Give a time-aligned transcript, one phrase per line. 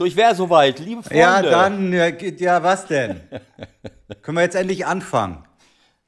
[0.00, 1.18] So, ich wäre soweit, liebe Freunde.
[1.18, 3.20] Ja, dann, ja, was denn?
[4.22, 5.44] Können wir jetzt endlich anfangen?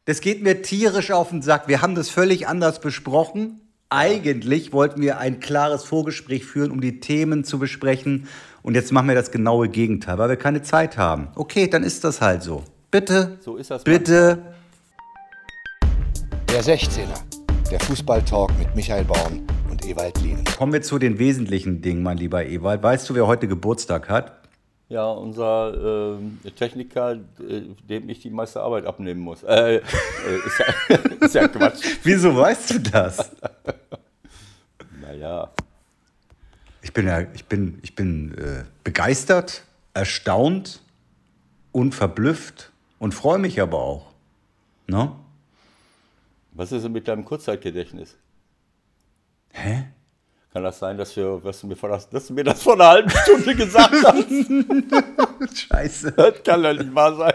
[0.07, 1.69] Das geht mir tierisch auf den Sack.
[1.69, 3.61] Wir haben das völlig anders besprochen.
[3.91, 8.29] Eigentlich wollten wir ein klares Vorgespräch führen, um die Themen zu besprechen.
[8.63, 11.29] Und jetzt machen wir das genaue Gegenteil, weil wir keine Zeit haben.
[11.35, 12.65] Okay, dann ist das halt so.
[12.91, 13.37] Bitte.
[13.41, 14.39] So ist das Bitte.
[16.51, 17.21] Der 16er,
[17.71, 19.47] der Fußballtalk mit Michael Baum
[19.93, 20.43] Ewald Lien.
[20.57, 22.83] Kommen wir zu den wesentlichen Dingen, mein lieber Ewald.
[22.83, 24.33] Weißt du, wer heute Geburtstag hat?
[24.89, 29.43] Ja, unser äh, Techniker, äh, dem ich die meiste Arbeit abnehmen muss.
[29.43, 29.81] Äh, äh,
[30.47, 31.85] ist, ja, ist ja Quatsch.
[32.05, 33.31] Wieso weißt du das?
[35.01, 35.51] Naja,
[36.81, 40.81] Ich bin, ja, ich bin, ich bin äh, begeistert, erstaunt
[41.71, 44.07] und verblüfft und freue mich aber auch.
[44.87, 45.13] Ne?
[46.55, 48.17] was ist denn mit deinem Kurzzeitgedächtnis?
[49.53, 49.85] Hä?
[50.53, 52.89] Kann das sein, dass, wir, was du mir vor, dass du mir das vor einer
[52.89, 55.59] halben Stunde gesagt hast?
[55.69, 56.13] Scheiße.
[56.13, 57.35] Das kann doch nicht wahr sein.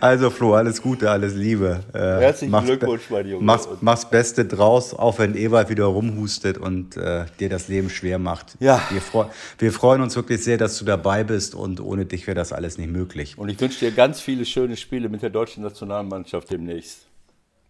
[0.00, 1.80] Also Flo, alles Gute, alles Liebe.
[1.92, 3.44] Äh, Herzlichen mach's Glückwunsch, mein Junge.
[3.44, 8.18] Mach's, mach's Beste draus, auch wenn Ewald wieder rumhustet und äh, dir das Leben schwer
[8.18, 8.56] macht.
[8.60, 8.80] Ja.
[8.90, 9.26] Wir, freu
[9.58, 12.78] wir freuen uns wirklich sehr, dass du dabei bist und ohne dich wäre das alles
[12.78, 13.36] nicht möglich.
[13.36, 17.06] Und ich wünsche dir ganz viele schöne Spiele mit der deutschen Nationalmannschaft demnächst.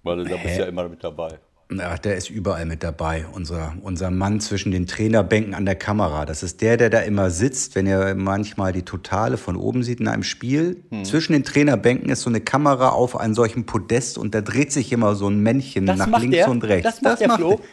[0.04, 1.38] Weil du da bist ja immer mit dabei.
[1.70, 3.26] Ja, der ist überall mit dabei.
[3.32, 6.24] Unser, unser Mann zwischen den Trainerbänken an der Kamera.
[6.24, 10.00] Das ist der, der da immer sitzt, wenn ihr manchmal die Totale von oben sieht
[10.00, 10.82] in einem Spiel.
[10.90, 11.04] Hm.
[11.04, 14.92] Zwischen den Trainerbänken ist so eine Kamera auf einem solchen Podest und da dreht sich
[14.92, 16.48] immer so ein Männchen Das nach macht links der?
[16.48, 16.84] und rechts.
[16.84, 17.50] Das macht der Flo?
[17.52, 17.58] er.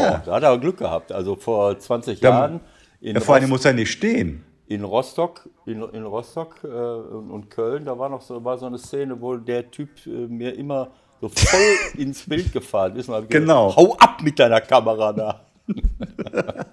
[0.00, 0.10] Ja.
[0.16, 1.12] Boah, da hat er Glück gehabt.
[1.12, 2.60] Also vor 20 Da- Jahren
[3.02, 4.42] in, ja, vor allem muss er nicht stehen.
[4.66, 8.64] in Rostock, in, in Rostock äh, und und Köln, da war noch so, war so
[8.64, 10.88] eine Szene, wo der Typ äh, mir immer
[11.20, 13.10] so voll ins Bild gefahren ist.
[13.28, 13.74] Genau.
[13.74, 15.40] Hau ab mit deiner Kamera da.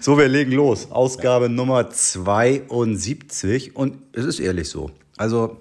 [0.00, 0.90] So, wir legen los.
[0.90, 3.74] Ausgabe Nummer 72.
[3.74, 4.90] Und es ist ehrlich so.
[5.16, 5.56] Also,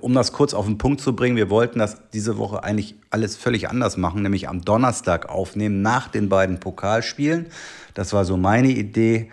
[0.00, 3.36] um das kurz auf den Punkt zu bringen, wir wollten das diese Woche eigentlich alles
[3.36, 7.46] völlig anders machen, nämlich am Donnerstag aufnehmen, nach den beiden Pokalspielen.
[7.94, 9.30] Das war so meine Idee.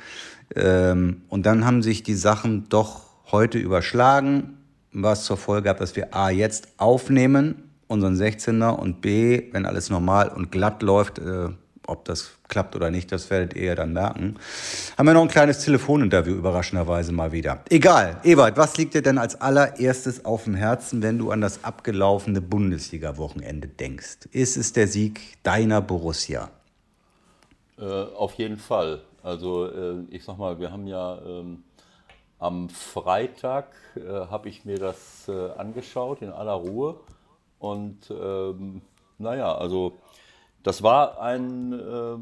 [0.56, 4.63] Ähm, Und dann haben sich die Sachen doch heute überschlagen,
[4.94, 9.90] was zur Folge hat, dass wir A jetzt aufnehmen, unseren 16er, und B, wenn alles
[9.90, 11.50] normal und glatt läuft, äh,
[11.88, 14.38] ob das klappt oder nicht, das werdet ihr ja dann merken.
[14.98, 17.64] Haben wir noch ein kleines Telefoninterview, überraschenderweise mal wieder.
[17.70, 21.64] Egal, Ewald, was liegt dir denn als allererstes auf dem Herzen, wenn du an das
[21.64, 24.30] abgelaufene Bundesliga-Wochenende denkst?
[24.32, 26.50] Ist es der Sieg deiner Borussia?
[27.78, 29.02] Äh, auf jeden Fall.
[29.22, 31.64] Also äh, ich sag mal, wir haben ja ähm,
[32.44, 37.00] am Freitag äh, habe ich mir das äh, angeschaut in aller Ruhe
[37.58, 38.82] und ähm,
[39.18, 39.94] naja, also
[40.64, 42.18] das war ein, äh,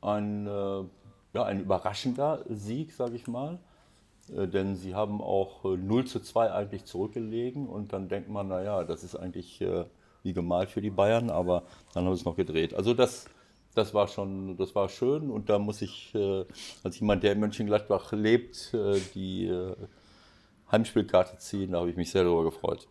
[0.00, 0.84] ein, äh,
[1.34, 3.58] ja, ein überraschender Sieg, sage ich mal.
[4.34, 8.48] Äh, denn sie haben auch äh, 0 zu 2 eigentlich zurückgelegen und dann denkt man,
[8.48, 9.84] naja, das ist eigentlich äh,
[10.22, 12.74] wie gemalt für die Bayern, aber dann haben sie es noch gedreht.
[12.74, 13.26] Also das,
[13.74, 16.44] das war schon, das war schön und da muss ich, äh,
[16.82, 19.74] als jemand, der in Mönchengladbach lebt, äh, die äh,
[20.70, 22.88] Heimspielkarte ziehen, da habe ich mich sehr darüber gefreut.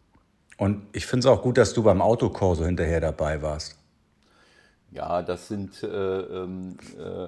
[0.57, 3.78] Und ich finde es auch gut, dass du beim Autokorso hinterher dabei warst.
[4.91, 7.27] Ja, das sind, äh, ähm, äh,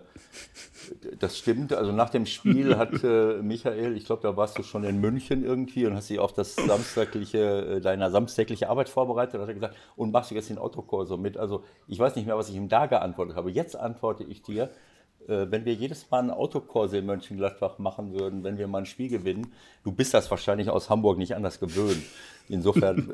[1.19, 1.73] das stimmt.
[1.73, 5.43] Also nach dem Spiel hat äh, Michael, ich glaube, da warst du schon in München
[5.45, 9.35] irgendwie und hast dich auf das samstagliche, äh, deiner samstägliche Arbeit vorbereitet.
[9.35, 11.37] Da hat er gesagt, und machst du jetzt den Autokorso mit?
[11.37, 13.51] Also ich weiß nicht mehr, was ich ihm da geantwortet habe.
[13.51, 14.71] Jetzt antworte ich dir,
[15.27, 18.85] äh, wenn wir jedes Mal einen Autokorso in Mönchengladbach machen würden, wenn wir mal ein
[18.87, 22.01] Spiel gewinnen, du bist das wahrscheinlich aus Hamburg nicht anders gewöhnt.
[22.49, 23.13] Insofern,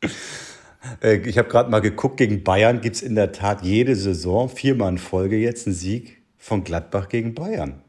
[1.02, 4.48] äh, Ich habe gerade mal geguckt, gegen Bayern gibt es in der Tat jede Saison,
[4.48, 7.82] viermal in Folge jetzt, einen Sieg von Gladbach gegen Bayern.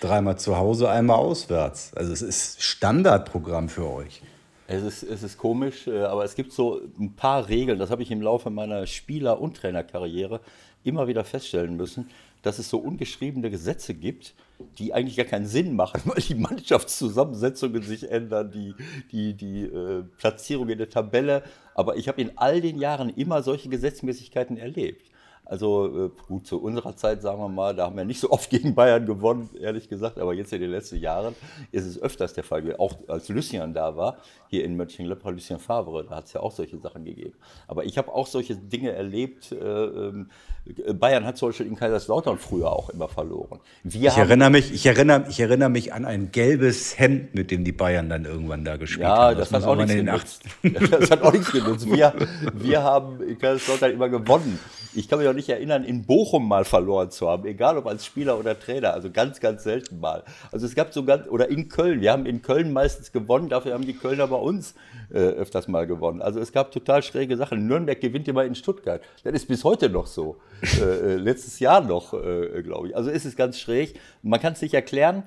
[0.00, 1.92] Dreimal zu Hause, einmal auswärts.
[1.94, 4.22] Also es ist Standardprogramm für euch.
[4.66, 8.02] Es ist, es ist komisch, äh, aber es gibt so ein paar Regeln, das habe
[8.02, 10.40] ich im Laufe meiner Spieler- und Trainerkarriere
[10.84, 12.10] immer wieder feststellen müssen,
[12.44, 14.34] dass es so ungeschriebene Gesetze gibt,
[14.78, 18.74] die eigentlich gar keinen Sinn machen, weil die Mannschaftszusammensetzungen sich ändern, die,
[19.10, 21.42] die, die äh, Platzierung in der Tabelle.
[21.74, 25.10] Aber ich habe in all den Jahren immer solche Gesetzmäßigkeiten erlebt.
[25.46, 28.48] Also äh, gut, zu unserer Zeit, sagen wir mal, da haben wir nicht so oft
[28.54, 31.34] gegen Bayern gewonnen, ehrlich gesagt, aber jetzt in den letzten Jahren
[31.70, 32.74] ist es öfters der Fall.
[32.78, 34.16] Auch als Lucien da war,
[34.48, 37.34] hier in Mönchengladbach, Lucien Favre, da hat es ja auch solche Sachen gegeben.
[37.68, 39.52] Aber ich habe auch solche Dinge erlebt.
[39.52, 40.30] Äh, ähm,
[40.98, 43.60] Bayern hat zum Beispiel in Kaiserslautern früher auch immer verloren.
[43.82, 47.64] Wir Ich erinnere, mich, ich, erinnere, ich erinnere mich an ein gelbes Hemd, mit dem
[47.64, 49.36] die Bayern dann irgendwann da gespielt Ja, haben.
[49.38, 50.42] das, muss hat auch nichts genutzt.
[50.90, 51.86] Das hat auch nichts genutzt.
[51.86, 52.14] Wir,
[52.54, 54.58] wir haben in Kaiserslautern immer gewonnen.
[54.94, 58.04] Ich kann mich auch nicht erinnern, in Bochum mal verloren zu haben, egal ob als
[58.04, 60.22] Spieler oder Trainer, also ganz, ganz selten mal.
[60.52, 63.74] Also es gab so ganz, oder in Köln, wir haben in Köln meistens gewonnen, dafür
[63.74, 64.74] haben die Kölner bei uns
[65.10, 66.22] äh, öfters mal gewonnen.
[66.22, 67.66] Also es gab total schräge Sachen.
[67.66, 69.02] Nürnberg gewinnt immer in Stuttgart.
[69.22, 70.36] Das ist bis heute noch so.
[70.80, 72.96] Äh, äh letztes Jahr noch, äh, glaube ich.
[72.96, 73.98] Also ist es ganz schräg.
[74.22, 75.24] Man kann es nicht erklären.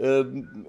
[0.00, 0.66] Ähm,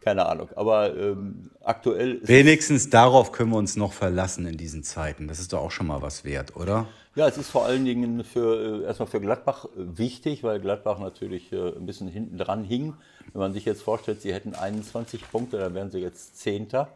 [0.00, 0.48] keine Ahnung.
[0.54, 2.20] Aber ähm, aktuell.
[2.22, 5.26] Wenigstens darauf können wir uns noch verlassen in diesen Zeiten.
[5.26, 6.86] Das ist doch auch schon mal was wert, oder?
[7.16, 10.98] Ja, es ist vor allen Dingen für, äh, erstmal für Gladbach äh, wichtig, weil Gladbach
[10.98, 12.92] natürlich äh, ein bisschen hinten dran hing.
[13.32, 16.88] Wenn man sich jetzt vorstellt, sie hätten 21 Punkte, dann wären sie jetzt Zehnter,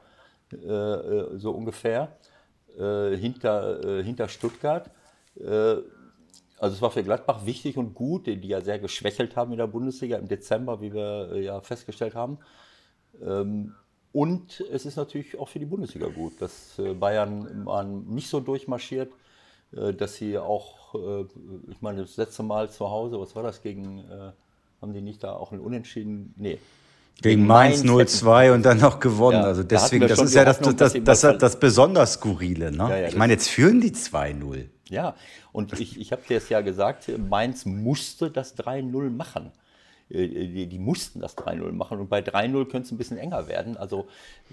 [0.50, 2.16] so ungefähr,
[2.76, 4.90] hinter, hinter Stuttgart.
[5.36, 5.84] also
[6.58, 10.16] es war für Gladbach wichtig und gut, die ja sehr geschwächelt haben in der Bundesliga
[10.16, 12.38] im Dezember, wie wir ja festgestellt haben.
[13.22, 13.74] Ähm,
[14.12, 17.64] und es ist natürlich auch für die Bundesliga gut, dass Bayern
[18.08, 19.12] nicht so durchmarschiert,
[19.72, 21.24] dass sie auch, äh,
[21.70, 24.04] ich meine, das letzte Mal zu Hause, was war das gegen,
[24.80, 26.34] haben die nicht da auch ein Unentschieden?
[26.36, 26.58] Nee.
[27.22, 29.40] Gegen Mainz 0-2 und dann noch gewonnen.
[29.40, 32.72] Ja, also deswegen, da das ist ja das, Hoffnung, das, das, das, das, besonders Skurrile.
[32.72, 32.78] Ne?
[32.78, 34.68] Ja, ja, ich meine, jetzt führen die 2-0.
[34.88, 35.14] Ja,
[35.52, 39.52] und ich, ich habe dir es ja gesagt, Mainz musste das 3-0 machen.
[40.10, 43.48] Äh, die, die, mussten das 3-0 machen und bei 3-0 könnte es ein bisschen enger
[43.48, 43.76] werden.
[43.76, 44.06] Also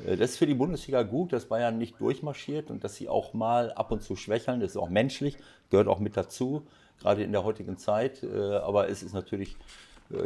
[0.06, 3.34] äh, das ist für die Bundesliga gut, dass Bayern nicht durchmarschiert und dass sie auch
[3.34, 4.60] mal ab und zu schwächeln.
[4.60, 5.38] Das ist auch menschlich,
[5.70, 6.68] gehört auch mit dazu,
[7.00, 8.24] gerade in der heutigen Zeit.
[8.24, 9.56] Äh, aber es ist natürlich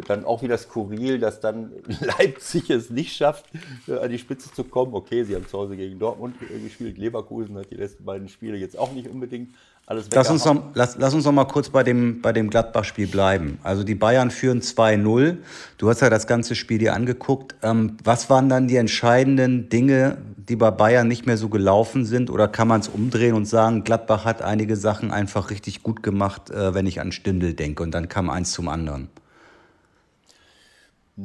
[0.08, 3.46] dann auch wieder skurril, dass dann Leipzig es nicht schafft,
[3.88, 4.94] an die Spitze zu kommen.
[4.94, 6.98] Okay, sie haben zu Hause gegen Dortmund gespielt.
[6.98, 9.50] Leverkusen hat die letzten beiden Spiele jetzt auch nicht unbedingt
[9.88, 13.08] alles lass uns, noch, lass, lass uns noch mal kurz bei dem, bei dem Gladbach-Spiel
[13.08, 13.60] bleiben.
[13.64, 15.38] Also die Bayern führen 2-0.
[15.78, 17.56] Du hast ja das ganze Spiel dir angeguckt.
[17.62, 22.30] Ähm, was waren dann die entscheidenden Dinge, die bei Bayern nicht mehr so gelaufen sind?
[22.30, 26.52] Oder kann man es umdrehen und sagen, Gladbach hat einige Sachen einfach richtig gut gemacht,
[26.52, 27.84] äh, wenn ich an Stindel denke?
[27.84, 29.10] Und dann kam eins zum anderen.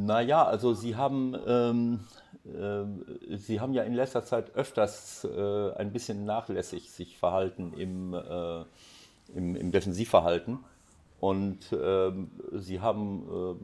[0.05, 2.01] Naja, also sie haben ähm,
[2.47, 8.15] äh, Sie haben ja in letzter Zeit öfters äh, ein bisschen nachlässig sich verhalten im,
[8.15, 8.65] äh,
[9.35, 10.59] im, im Defensivverhalten.
[11.19, 13.59] Und ähm, Sie haben,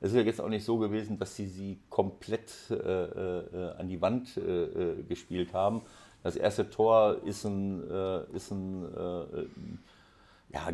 [0.00, 4.34] es ist ja jetzt auch nicht so gewesen, dass Sie sie komplett an die Wand
[5.08, 5.82] gespielt haben.
[6.24, 7.84] Das erste Tor ist ein,
[8.34, 8.84] ist ein,
[10.52, 10.66] ja,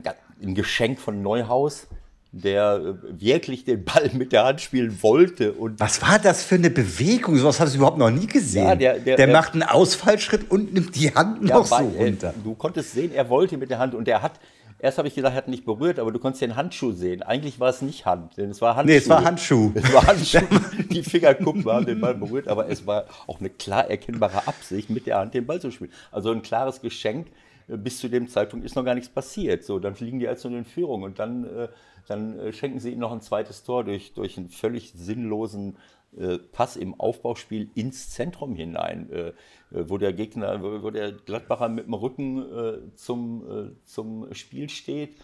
[0.43, 1.89] ein Geschenk von Neuhaus
[2.33, 5.53] der äh, wirklich den Ball mit der Hand spielen wollte.
[5.53, 7.37] Und Was war das für eine Bewegung?
[7.37, 8.65] So was habe ich überhaupt noch nie gesehen.
[8.65, 12.35] Ja, der, der, der macht einen Ausfallschritt und nimmt die Hand noch ja, so runter.
[12.43, 14.41] Du konntest sehen, er wollte mit der Hand und er hat,
[14.79, 17.23] erst habe ich gedacht, er hat nicht berührt, aber du konntest den Handschuh sehen.
[17.23, 18.91] Eigentlich war es nicht Hand, denn es war Handschuh.
[18.91, 19.73] Nee, es war Handschuh.
[19.75, 20.41] Es war Handschuh.
[20.91, 25.07] die Fingerkuppen haben den Ball berührt, aber es war auch eine klar erkennbare Absicht, mit
[25.07, 25.93] der Hand den Ball zu spielen.
[26.11, 27.27] Also ein klares Geschenk.
[27.69, 29.65] Bis zu dem Zeitpunkt ist noch gar nichts passiert.
[29.65, 31.69] So, dann fliegen die also in Führung und dann äh,
[32.07, 35.77] dann äh, schenken sie ihm noch ein zweites Tor durch, durch einen völlig sinnlosen
[36.17, 39.33] äh, Pass im Aufbauspiel ins Zentrum hinein,
[39.71, 45.15] wo der Gegner, wo, wo, der Gladbacher mit dem Rücken zum, zum Spiel steht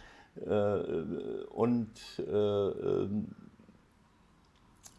[1.50, 3.26] und, ähm,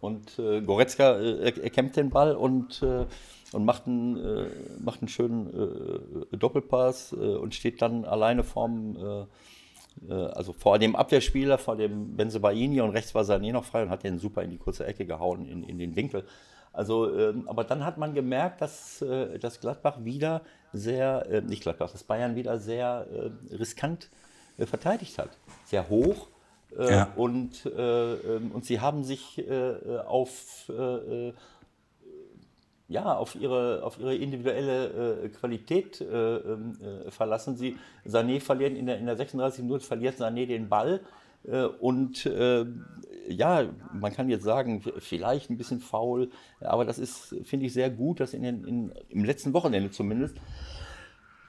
[0.01, 2.83] und Goretzka erkämpft den Ball und,
[3.51, 9.27] und macht, einen, macht einen schönen Doppelpass und steht dann alleine vorm
[10.07, 13.89] äh, also vor dem Abwehrspieler, vor dem Benzebaini und rechts war Sané noch frei und
[13.89, 16.25] hat den super in die kurze Ecke gehauen, in, in den Winkel.
[16.71, 20.41] Also, ähm, aber dann hat man gemerkt, dass, äh, dass Gladbach wieder
[20.71, 24.09] sehr, äh, nicht Gladbach, dass Bayern wieder sehr äh, riskant
[24.57, 25.31] äh, verteidigt hat.
[25.65, 26.27] Sehr hoch.
[26.77, 27.13] Äh, ja.
[27.15, 29.43] und, ähm, und sie haben sich
[30.05, 30.71] auf
[32.89, 37.55] ja, auf ihre, auf ihre individuelle äh, Qualität äh, ähm, äh, verlassen.
[37.55, 40.99] Sie, Sané verliert in der, in der 36 Minute verliert Sané den Ball.
[41.47, 42.65] Äh, und äh,
[43.27, 46.31] ja, man kann jetzt sagen, vielleicht ein bisschen faul,
[46.61, 50.35] aber das ist, finde ich, sehr gut, dass in den, in, im letzten Wochenende zumindest,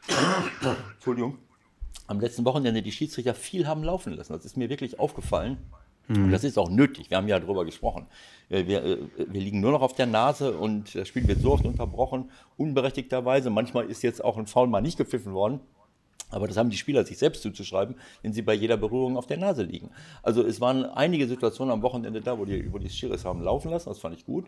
[0.94, 1.38] Entschuldigung,
[2.06, 4.34] am letzten Wochenende die Schiedsrichter viel haben laufen lassen.
[4.34, 5.56] Das ist mir wirklich aufgefallen.
[6.10, 6.30] Und mhm.
[6.32, 7.08] das ist auch nötig.
[7.08, 8.06] Wir haben ja darüber gesprochen.
[8.48, 11.64] Wir, äh, wir, liegen nur noch auf der Nase und das Spiel wird so oft
[11.64, 13.48] unterbrochen, unberechtigterweise.
[13.48, 15.60] Manchmal ist jetzt auch ein Foul mal nicht gepfiffen worden.
[16.30, 19.36] Aber das haben die Spieler sich selbst zuzuschreiben, wenn sie bei jeder Berührung auf der
[19.36, 19.90] Nase liegen.
[20.22, 23.70] Also es waren einige Situationen am Wochenende da, wo die, wo die Schiris haben laufen
[23.70, 23.88] lassen.
[23.88, 24.46] Das fand ich gut.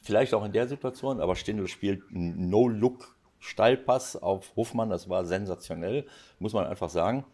[0.00, 4.88] Vielleicht auch in der Situation, aber Stindl spielt einen No-Look Steilpass auf Hofmann.
[4.88, 6.06] Das war sensationell,
[6.38, 7.24] muss man einfach sagen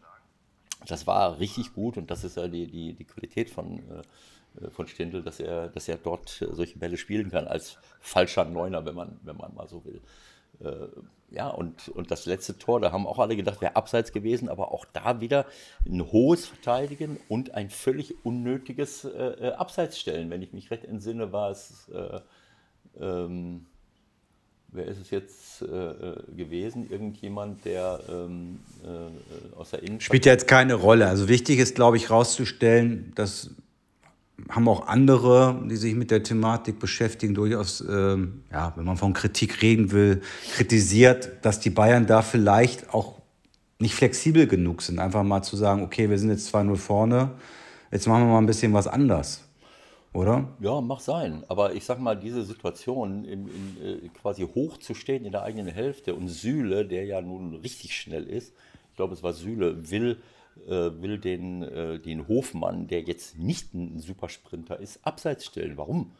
[0.87, 4.87] das war richtig gut und das ist ja die, die, die Qualität von, äh, von
[4.87, 9.19] Stindl, dass er, dass er dort solche Bälle spielen kann als falscher Neuner, wenn man,
[9.23, 10.01] wenn man mal so will.
[10.61, 10.89] äh,
[11.31, 14.73] ja, und, und das letzte Tor, da haben auch alle gedacht, wäre abseits gewesen, aber
[14.73, 15.45] auch da wieder
[15.87, 20.31] ein hohes Verteidigen und ein völlig unnötiges äh, äh Abseitsstellen.
[20.31, 22.21] Wenn ich mich recht entsinne, war es, äh,
[22.99, 23.67] ähm,
[24.69, 26.91] wer ist es jetzt äh, äh gewesen?
[26.91, 30.07] Irgendjemand, der ähm, äh, aus der Innenstadt.
[30.07, 31.09] Spielt ja jetzt keine Rolle.
[31.09, 33.51] Also wichtig ist, glaube ich, rauszustellen, dass
[34.49, 39.13] haben auch andere, die sich mit der Thematik beschäftigen, durchaus, ähm, ja, wenn man von
[39.13, 40.23] Kritik reden will,
[40.55, 43.21] kritisiert, dass die Bayern da vielleicht auch
[43.81, 47.33] nicht flexibel genug sind, einfach mal zu sagen, okay, wir sind jetzt 2-0 vorne,
[47.91, 49.48] jetzt machen wir mal ein bisschen was anders.
[50.19, 50.49] Oder?
[50.61, 51.45] Ja, mag sein.
[51.49, 56.15] Aber ich sag mal, diese Situation, in, in, äh, quasi hochzustehen in der eigenen Hälfte
[56.15, 58.53] und Sühle, der ja nun richtig schnell ist,
[58.91, 60.19] ich glaube, es war Sühle, will
[60.67, 65.77] äh, will den, äh, den Hofmann, der jetzt nicht ein Supersprinter ist, abseits stellen.
[65.77, 66.13] Warum?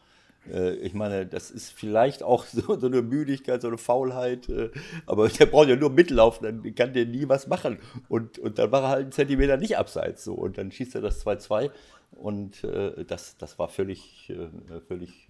[0.51, 4.69] Äh, ich meine, das ist vielleicht auch so, so, eine Müdigkeit, so eine Faulheit, äh,
[5.05, 7.79] aber der braucht ja nur mitlaufen, dann kann der nie was machen.
[8.07, 11.01] Und, und dann war er halt einen Zentimeter nicht abseits so und dann schießt er
[11.01, 11.71] das 2-2
[12.11, 15.27] und äh, das, das war völlig, äh, völlig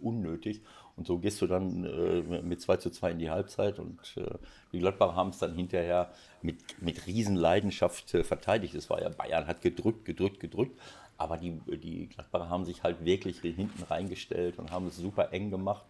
[0.00, 0.62] unnötig.
[0.96, 4.34] Und so gehst du dann äh, mit 2 zu 2 in die Halbzeit und äh,
[4.72, 6.10] die Gladbacher haben es dann hinterher
[6.42, 8.74] mit, mit Riesenleidenschaft äh, verteidigt.
[8.74, 10.78] Es war ja, Bayern hat gedrückt, gedrückt, gedrückt,
[11.16, 15.50] aber die, die Gladbacher haben sich halt wirklich hinten reingestellt und haben es super eng
[15.50, 15.86] gemacht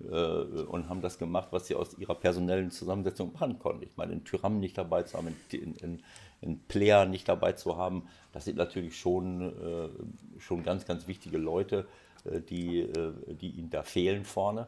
[0.00, 3.82] äh, und haben das gemacht, was sie aus ihrer personellen Zusammensetzung machen konnten.
[3.82, 6.02] Ich meine, in Tyram nicht dabei zu haben, in, in,
[6.40, 11.38] in Player nicht dabei zu haben, das sind natürlich schon, äh, schon ganz, ganz wichtige
[11.38, 11.86] Leute
[12.24, 14.66] äh, die, äh, die ihnen da fehlen vorne.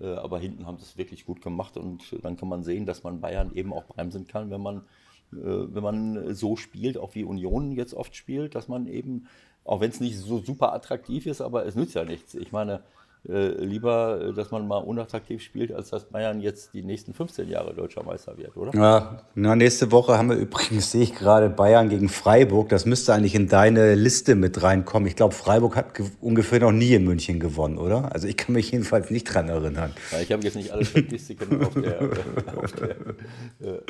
[0.00, 3.20] Aber hinten haben sie es wirklich gut gemacht und dann kann man sehen, dass man
[3.20, 4.82] Bayern eben auch bremsen kann, wenn man,
[5.30, 9.28] wenn man so spielt, auch wie Union jetzt oft spielt, dass man eben,
[9.62, 12.34] auch wenn es nicht so super attraktiv ist, aber es nützt ja nichts.
[12.34, 12.82] Ich meine,
[13.26, 17.48] äh, lieber, äh, dass man mal unattraktiv spielt, als dass Bayern jetzt die nächsten 15
[17.48, 18.74] Jahre deutscher Meister wird, oder?
[18.74, 22.68] Ja, na, nächste Woche haben wir übrigens, sehe ich gerade, Bayern gegen Freiburg.
[22.68, 25.08] Das müsste eigentlich in deine Liste mit reinkommen.
[25.08, 28.12] Ich glaube, Freiburg hat ungefähr noch nie in München gewonnen, oder?
[28.12, 29.92] Also ich kann mich jedenfalls nicht dran erinnern.
[30.12, 32.02] Ja, ich habe jetzt nicht alle Statistiken auf der,
[32.62, 33.80] auf der äh,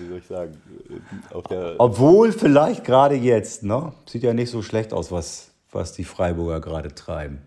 [0.00, 0.56] wie soll ich sagen,
[1.32, 1.74] auf der...
[1.78, 3.92] Obwohl vielleicht gerade jetzt, ne?
[4.06, 7.42] Sieht ja nicht so schlecht aus, was, was die Freiburger gerade treiben.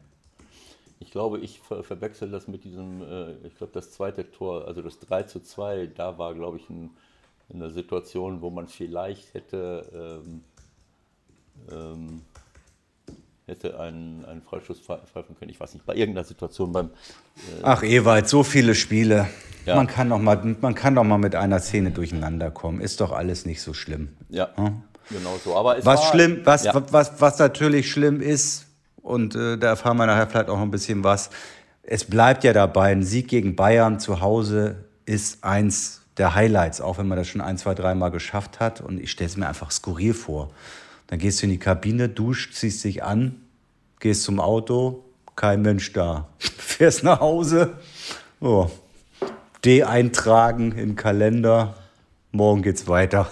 [1.02, 4.84] Ich glaube, ich ver verwechsel das mit diesem, äh, ich glaube, das zweite Tor, also
[4.84, 6.92] das 3 zu 2, da war, glaube ich, ein,
[7.52, 10.44] eine Situation, wo man vielleicht hätte, ähm,
[11.72, 12.22] ähm,
[13.48, 15.50] hätte einen, einen Freischuss pfeifen können.
[15.50, 16.88] Ich weiß nicht, bei irgendeiner Situation beim.
[16.88, 19.28] Äh Ach, Ewald, so viele Spiele.
[19.66, 19.78] Ja.
[19.78, 22.80] Man, kann doch mal, man kann doch mal mit einer Szene durcheinander kommen.
[22.80, 24.16] Ist doch alles nicht so schlimm.
[24.30, 24.50] Ja.
[24.56, 24.84] Hm?
[25.10, 25.56] Genau so.
[25.56, 26.74] Aber was, war, schlimm, was, ja.
[26.92, 28.68] was, was natürlich schlimm ist,
[29.02, 31.30] und äh, da erfahren wir nachher vielleicht auch ein bisschen was.
[31.84, 36.98] Es bleibt ja dabei, ein Sieg gegen Bayern zu Hause ist eins der Highlights, auch
[36.98, 38.82] wenn man das schon ein, zwei, dreimal geschafft hat.
[38.82, 40.52] Und ich stelle es mir einfach skurril vor.
[41.08, 43.42] Dann gehst du in die Kabine, duscht, ziehst dich an,
[44.00, 45.04] gehst zum Auto,
[45.36, 46.30] kein Mensch da.
[46.40, 47.74] Fährst nach Hause,
[48.40, 48.70] oh,
[49.66, 51.76] D eintragen im Kalender,
[52.32, 53.30] morgen geht's weiter.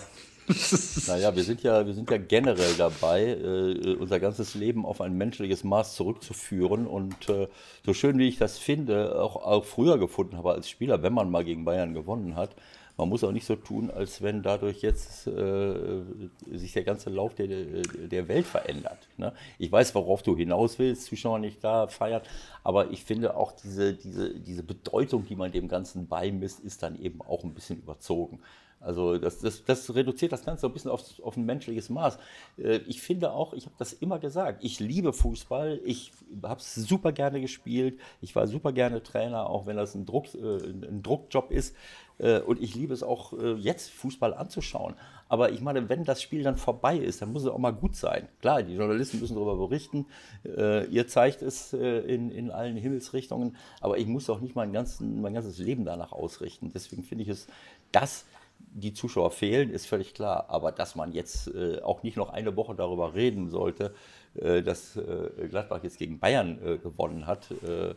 [1.07, 5.13] Naja, wir sind ja, wir sind ja generell dabei, äh, unser ganzes Leben auf ein
[5.13, 6.87] menschliches Maß zurückzuführen.
[6.87, 7.47] Und äh,
[7.85, 11.29] so schön wie ich das finde, auch, auch früher gefunden habe als Spieler, wenn man
[11.29, 12.55] mal gegen Bayern gewonnen hat,
[12.99, 16.03] man muss auch nicht so tun, als wenn dadurch jetzt äh,
[16.51, 19.07] sich der ganze Lauf der, der Welt verändert.
[19.15, 19.31] Ne?
[19.57, 22.21] Ich weiß, worauf du hinaus willst, Zuschauer nicht da, feiern,
[22.61, 26.99] aber ich finde auch diese, diese, diese Bedeutung, die man dem Ganzen beimisst, ist dann
[27.01, 28.39] eben auch ein bisschen überzogen.
[28.81, 32.17] Also das, das, das reduziert das Ganze ein bisschen auf, auf ein menschliches Maß.
[32.57, 36.75] Äh, ich finde auch, ich habe das immer gesagt, ich liebe Fußball, ich habe es
[36.75, 40.57] super gerne gespielt, ich war super gerne Trainer, auch wenn das ein, Druck, äh,
[40.87, 41.75] ein Druckjob ist.
[42.19, 44.95] Äh, und ich liebe es auch jetzt, Fußball anzuschauen.
[45.27, 47.95] Aber ich meine, wenn das Spiel dann vorbei ist, dann muss es auch mal gut
[47.95, 48.27] sein.
[48.41, 50.07] Klar, die Journalisten müssen darüber berichten.
[50.43, 53.55] Ihr zeigt es in, in allen Himmelsrichtungen.
[53.79, 56.71] Aber ich muss auch nicht mein, ganzen, mein ganzes Leben danach ausrichten.
[56.73, 57.47] Deswegen finde ich es
[57.91, 58.25] das
[58.73, 60.45] die Zuschauer fehlen, ist völlig klar.
[60.49, 63.93] Aber dass man jetzt äh, auch nicht noch eine Woche darüber reden sollte,
[64.35, 67.95] äh, dass äh, Gladbach jetzt gegen Bayern äh, gewonnen hat, äh, äh,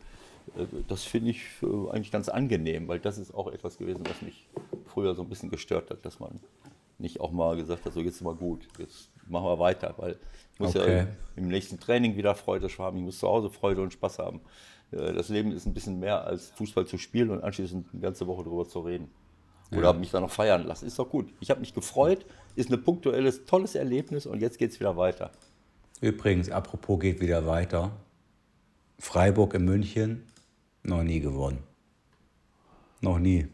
[0.89, 4.49] das finde ich eigentlich ganz angenehm, weil das ist auch etwas gewesen, was mich
[4.87, 6.41] früher so ein bisschen gestört hat, dass man
[6.99, 10.19] nicht auch mal gesagt hat, so jetzt ist mal gut, jetzt machen wir weiter, weil
[10.55, 10.99] ich muss okay.
[10.99, 14.41] ja im nächsten Training wieder Freude haben, ich muss zu Hause Freude und Spaß haben.
[14.91, 18.45] Das Leben ist ein bisschen mehr als Fußball zu spielen und anschließend eine ganze Woche
[18.45, 19.11] darüber zu reden.
[19.73, 19.93] Oder ja.
[19.93, 20.87] mich da noch feiern lassen.
[20.87, 21.33] Ist doch gut.
[21.41, 22.27] Ich habe mich gefreut,
[22.57, 25.31] ist ein punktuelles, tolles Erlebnis und jetzt geht es wieder weiter.
[26.01, 27.93] Übrigens, apropos geht wieder weiter.
[28.99, 30.27] Freiburg in München,
[30.83, 31.63] noch nie gewonnen.
[33.01, 33.49] Noch nie.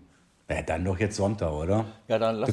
[0.51, 1.85] Ja, dann doch jetzt Sonntag, oder?
[2.09, 2.51] Ja, dann lass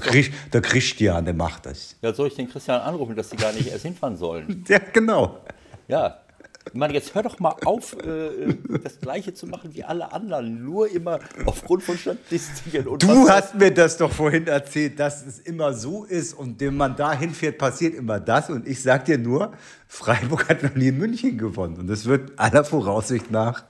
[0.51, 1.95] da kriegst du ja, der macht das.
[2.01, 4.65] ja, soll ich den Christian anrufen, dass die gar nicht erst hinfahren sollen?
[4.67, 5.39] Ja, genau.
[5.87, 6.24] Ja.
[6.67, 10.63] Ich meine, jetzt hör doch mal auf, äh, das Gleiche zu machen wie alle anderen.
[10.65, 12.87] Nur immer aufgrund von Statistiken.
[12.87, 16.75] Und Du hast mir das doch vorhin erzählt, dass es immer so ist und wenn
[16.75, 18.49] man da hinfährt, passiert immer das.
[18.49, 19.53] Und ich sag dir nur,
[19.87, 21.77] Freiburg hat noch nie in München gewonnen.
[21.77, 23.63] Und das wird aller Voraussicht nach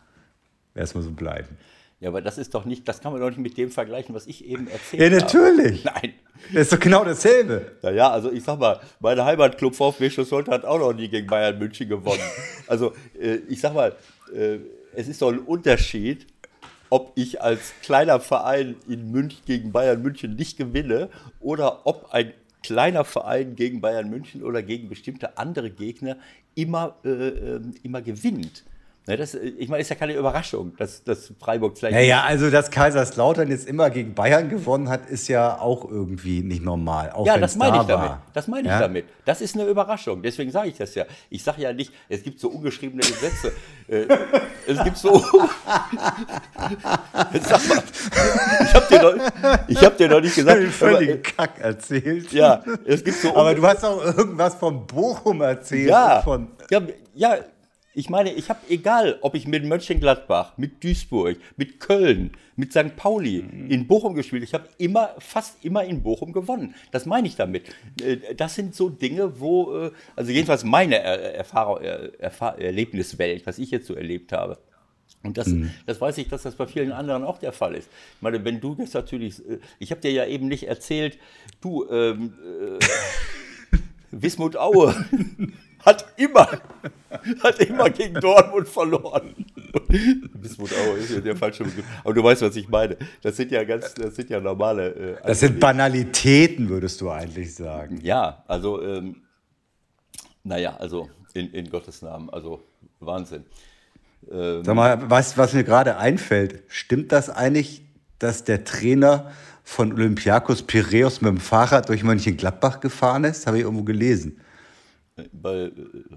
[0.73, 1.57] erstmal so bleiben.
[1.99, 4.25] Ja, aber das ist doch nicht, das kann man doch nicht mit dem vergleichen, was
[4.27, 5.15] ich eben erzählt Ja, habe.
[5.25, 5.83] natürlich.
[5.85, 6.13] Nein.
[6.53, 7.73] Das ist doch genau dasselbe.
[7.81, 11.57] Naja, also ich sag mal, mein Heimatclub VfB Schlossholt hat auch noch nie gegen Bayern
[11.57, 12.21] München gewonnen.
[12.67, 13.95] Also äh, ich sag mal,
[14.33, 14.57] äh,
[14.95, 16.25] es ist doch ein Unterschied,
[16.89, 21.09] ob ich als kleiner Verein in München gegen Bayern München nicht gewinne
[21.39, 22.33] oder ob ein
[22.63, 26.17] kleiner Verein gegen Bayern München oder gegen bestimmte andere Gegner
[26.55, 28.63] immer, äh, äh, immer gewinnt.
[29.07, 32.49] Ne, das, ich meine, ist ja keine Überraschung, dass, dass Freiburg vielleicht Ja, ja, also
[32.49, 37.11] dass Kaiserslautern jetzt immer gegen Bayern gewonnen hat, ist ja auch irgendwie nicht normal.
[37.11, 38.09] Auch Ja, das meine da ich damit.
[38.09, 38.21] war.
[38.33, 38.79] Das meine ich Ja?
[38.79, 39.05] damit.
[39.23, 40.23] Das ist eine Überraschung.
[40.23, 41.05] Deswegen sage ich das ja.
[41.29, 43.51] Ich sage ja nicht, es gibt so ungeschriebene Gesetze.
[43.87, 44.07] Äh,
[44.65, 45.19] es gibt so.
[47.41, 47.83] Sag mal,
[48.63, 49.15] ich habe dir, noch-
[49.67, 50.57] ich hab dir noch nicht gesagt.
[50.57, 52.31] Den aber, völligen äh, Kack erzählt.
[52.31, 53.35] ja, es gibt so.
[53.35, 55.89] Aber du hast auch irgendwas von Bochum erzählt.
[55.89, 56.81] ja, Von, ja,
[57.13, 57.35] ja,
[57.95, 62.95] ich meine, ich habe egal, ob ich mit Mönchengladbach, mit Duisburg, mit Köln, mit St.
[62.95, 63.71] Pauli Mhm.
[63.71, 64.43] in Bochum gespielt.
[64.43, 66.75] Ich habe immer, fast immer in Bochum gewonnen.
[66.91, 67.63] Das meine ich damit.
[68.01, 73.45] Äh, Das sind so Dinge, wo, äh, also jedenfalls meine Er- Erfahrung, Er- Erfahr Erlebniswelt,
[73.47, 74.57] was ich jetzt so erlebt habe.
[75.23, 75.49] Und das,
[75.87, 77.89] das weiß ich, dass das bei vielen anderen auch der Fall ist.
[78.17, 81.17] Ich meine, wenn du jetzt natürlich, äh, ich habe dir ja eben nicht erzählt,
[81.61, 83.77] du, ähm, äh,
[84.11, 84.93] Wismut Aue
[85.85, 86.47] hat immer,
[87.43, 89.35] hat immer gegen Dortmund verloren.
[90.33, 91.85] Wismut Aue ist ja der falsche Begriff.
[92.03, 92.97] Aber du weißt, was ich meine.
[93.21, 95.17] Das sind ja ganz, das sind ja normale.
[95.17, 97.99] Äh, das sind Banalitäten, würdest du eigentlich sagen.
[98.01, 99.21] ja, also, ähm,
[100.43, 102.63] naja, also in, in Gottes Namen, also
[102.99, 103.45] Wahnsinn.
[104.27, 107.83] Sag mal, was, was mir gerade einfällt, stimmt das eigentlich,
[108.17, 109.31] dass der Trainer
[109.63, 113.45] von Olympiakos Piräus mit dem Fahrrad durch Mönchengladbach gefahren ist?
[113.45, 114.39] Habe ich irgendwo gelesen.
[115.31, 116.15] Weil, äh,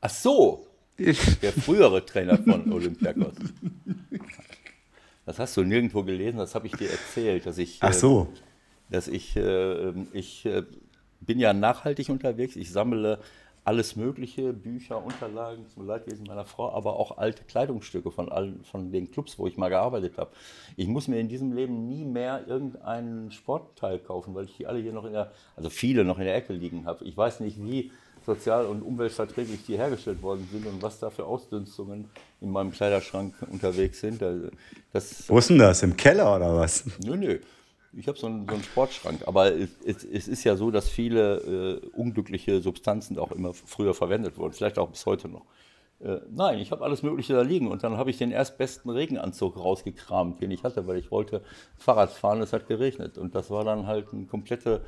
[0.00, 0.66] ach so,
[0.98, 3.34] der frühere Trainer von Olympiakos.
[5.26, 8.28] Das hast du nirgendwo gelesen, das habe ich dir erzählt, dass ich, Ach äh, so.
[8.90, 10.62] dass ich, äh, ich äh,
[11.20, 12.56] bin ja nachhaltig unterwegs.
[12.56, 13.18] Ich sammle
[13.64, 18.92] alles Mögliche, Bücher, Unterlagen zum Leidwesen meiner Frau, aber auch alte Kleidungsstücke von allen, von
[18.92, 20.32] den Clubs, wo ich mal gearbeitet habe.
[20.76, 24.80] Ich muss mir in diesem Leben nie mehr irgendeinen Sportteil kaufen, weil ich die alle
[24.80, 27.04] hier noch in der, also viele noch in der Ecke liegen habe.
[27.06, 27.90] Ich weiß nicht, wie
[28.24, 32.08] sozial- und umweltverträglich die hergestellt worden sind und was da für Ausdünstungen
[32.40, 34.22] in meinem Kleiderschrank unterwegs sind.
[34.92, 35.82] Das, Wo ist denn das?
[35.82, 36.84] Im Keller oder was?
[37.04, 37.38] Nö, nö.
[37.96, 39.22] Ich habe so einen, so einen Sportschrank.
[39.26, 43.94] Aber es, es, es ist ja so, dass viele äh, unglückliche Substanzen auch immer früher
[43.94, 44.52] verwendet wurden.
[44.52, 45.44] Vielleicht auch bis heute noch.
[46.00, 47.68] Äh, nein, ich habe alles Mögliche da liegen.
[47.68, 51.42] Und dann habe ich den erstbesten Regenanzug rausgekramt, den ich hatte, weil ich wollte
[51.76, 52.42] Fahrrad fahren.
[52.42, 53.16] Es hat geregnet.
[53.16, 54.80] Und das war dann halt eine komplette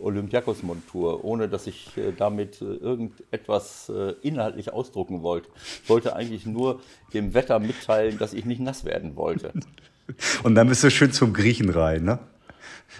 [0.00, 5.48] Olympiakos-Montur, ohne dass ich äh, damit äh, irgendetwas äh, inhaltlich ausdrucken wollte.
[5.82, 6.80] Ich wollte eigentlich nur
[7.12, 9.52] dem Wetter mitteilen, dass ich nicht nass werden wollte.
[10.42, 12.18] Und dann bist du schön zum Griechen rein, ne?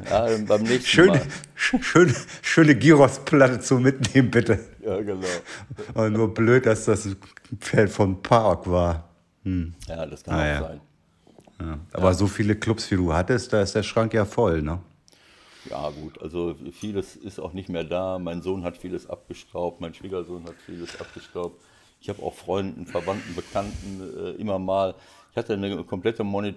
[0.08, 1.22] Ja, beim nächsten Schöne, Mal.
[1.82, 4.60] schöne, schöne Gyros-Platte zum Mitnehmen, bitte.
[4.84, 5.26] Ja, genau.
[5.94, 7.16] Aber nur blöd, dass das ein
[7.58, 9.08] Pferd von Park war.
[9.44, 10.60] Ja, das kann Ah, auch ja.
[10.62, 10.80] sein.
[11.60, 11.78] Ja.
[11.92, 14.78] Aber so viele Clubs, wie du hattest, da ist der Schrank ja voll, ne?
[15.70, 18.18] Ja, gut, also vieles ist auch nicht mehr da.
[18.18, 21.60] Mein Sohn hat vieles abgestaubt, mein Schwiegersohn hat vieles abgestaubt.
[22.00, 24.94] Ich habe auch Freunden, Verwandten, Bekannten äh, immer mal.
[25.30, 26.54] Ich hatte eine komplette Moni-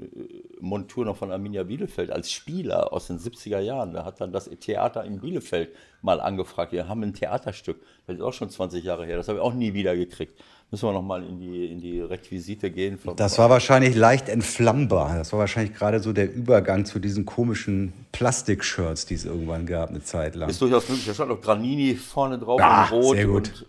[0.00, 3.92] äh, Montur noch von Arminia Bielefeld als Spieler aus den 70er Jahren.
[3.92, 5.68] Da hat dann das Theater in Bielefeld
[6.02, 6.72] mal angefragt.
[6.72, 7.80] Wir haben ein Theaterstück.
[8.06, 9.16] Das ist auch schon 20 Jahre her.
[9.16, 10.34] Das habe ich auch nie wieder gekriegt.
[10.70, 12.98] Müssen wir noch mal in die, in die Requisite gehen.
[13.16, 15.16] Das war wahrscheinlich leicht entflammbar.
[15.16, 19.90] Das war wahrscheinlich gerade so der Übergang zu diesen komischen Plastikshirts, die es irgendwann gab,
[19.90, 20.48] eine Zeit lang.
[20.50, 21.06] Ist durchaus möglich.
[21.06, 23.16] Da stand noch Granini vorne drauf Ah, in Rot.
[23.16, 23.66] sehr gut.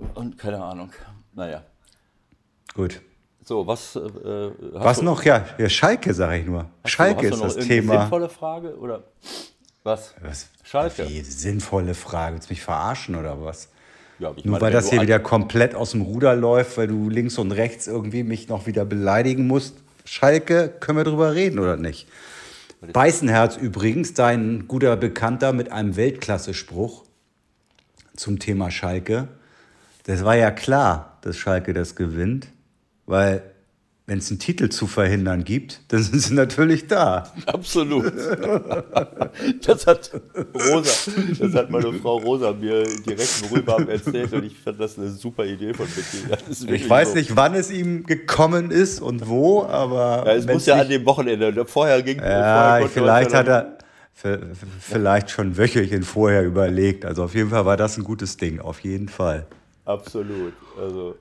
[0.00, 0.90] Und, und keine Ahnung.
[1.34, 1.62] Naja.
[2.74, 3.00] Gut.
[3.44, 3.94] So, was.
[3.94, 4.00] Äh,
[4.72, 5.22] Was du, noch?
[5.22, 6.66] Ja, ja Schalke, sage ich nur.
[6.84, 8.00] Schalke du, ist das Thema.
[8.00, 8.76] sinnvolle Frage?
[8.78, 9.04] Oder
[9.84, 10.14] was?
[10.20, 10.48] Was?
[10.64, 11.08] Schalke.
[11.08, 12.34] Wie sinnvolle Frage.
[12.36, 13.68] Willst du mich verarschen oder was?
[14.18, 17.38] Ja, Nur meine, weil das hier wieder komplett aus dem Ruder läuft, weil du links
[17.38, 19.76] und rechts irgendwie mich noch wieder beleidigen musst.
[20.04, 22.06] Schalke, können wir drüber reden oder nicht?
[22.92, 27.04] Beißenherz übrigens, dein guter Bekannter mit einem Weltklasse-Spruch
[28.14, 29.28] zum Thema Schalke.
[30.04, 32.48] Das war ja klar, dass Schalke das gewinnt,
[33.06, 33.42] weil
[34.06, 37.32] wenn es einen Titel zu verhindern gibt, dann sind sie natürlich da.
[37.46, 38.12] Absolut.
[39.66, 40.10] Das hat
[40.54, 45.08] Rosa, das hat meine Frau Rosa mir direkt worüber erzählt und ich fand das eine
[45.08, 46.74] super Idee von Betty.
[46.74, 47.14] Ich weiß so.
[47.14, 50.24] nicht, wann es ihm gekommen ist und wo, aber.
[50.26, 51.64] Ja, es muss ja an dem Wochenende.
[51.64, 53.78] Vorher ging Ja, vorher vielleicht hat er
[54.80, 57.06] vielleicht schon Wöchelchen vorher überlegt.
[57.06, 59.46] Also auf jeden Fall war das ein gutes Ding, auf jeden Fall.
[59.86, 60.52] Absolut.
[60.78, 61.16] Also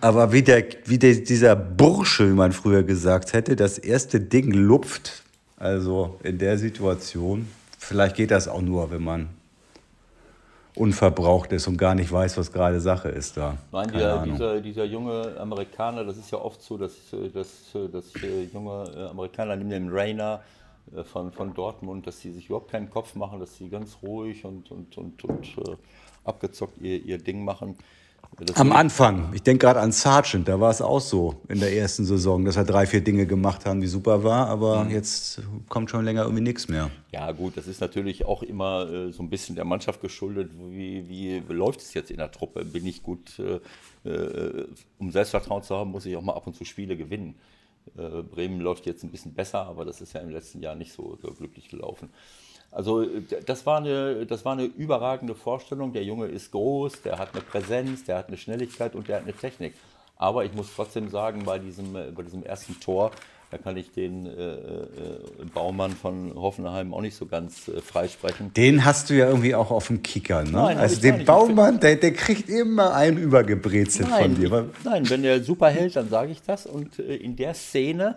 [0.00, 4.50] aber wie, der, wie der, dieser Bursche, wie man früher gesagt hätte, das erste Ding
[4.52, 5.22] lupft,
[5.58, 9.28] also in der Situation, vielleicht geht das auch nur, wenn man
[10.74, 13.56] unverbraucht ist und gar nicht weiß, was gerade Sache ist da.
[13.72, 16.92] Nein, dieser, dieser, dieser, junge Amerikaner, das ist ja oft so, dass,
[17.32, 18.12] dass, dass
[18.52, 20.42] junge Amerikaner neben dem Rainer
[20.94, 24.44] äh, von, von Dortmund, dass sie sich überhaupt keinen Kopf machen, dass sie ganz ruhig
[24.44, 25.76] und, und, und, und äh,
[26.24, 27.76] abgezockt ihr, ihr Ding machen.
[28.54, 32.04] Am Anfang, ich denke gerade an Sargent, da war es auch so in der ersten
[32.04, 34.90] Saison, dass er drei, vier Dinge gemacht haben, die super war, aber mhm.
[34.90, 36.90] jetzt kommt schon länger irgendwie nichts mehr.
[37.12, 40.50] Ja gut, das ist natürlich auch immer äh, so ein bisschen der Mannschaft geschuldet.
[40.68, 42.64] Wie, wie läuft es jetzt in der Truppe?
[42.64, 44.66] Bin ich gut, äh, äh,
[44.98, 47.36] um Selbstvertrauen zu haben, muss ich auch mal ab und zu Spiele gewinnen.
[47.96, 50.92] Äh, Bremen läuft jetzt ein bisschen besser, aber das ist ja im letzten Jahr nicht
[50.92, 52.10] so, so glücklich gelaufen.
[52.76, 53.06] Also
[53.46, 55.94] das war, eine, das war eine überragende Vorstellung.
[55.94, 59.22] Der Junge ist groß, der hat eine Präsenz, der hat eine Schnelligkeit und der hat
[59.22, 59.72] eine Technik.
[60.16, 63.12] Aber ich muss trotzdem sagen, bei diesem, bei diesem ersten Tor,
[63.50, 64.86] da kann ich den äh, äh,
[65.54, 68.52] Baumann von Hoffenheim auch nicht so ganz äh, freisprechen.
[68.54, 70.50] Den hast du ja irgendwie auch auf dem Kicker, ne?
[70.50, 74.68] Nein, also den Baumann, der, der kriegt immer einen übergebrezelt von dir.
[74.78, 76.66] Ich, nein, wenn der super hält, dann sage ich das.
[76.66, 78.16] Und äh, in der Szene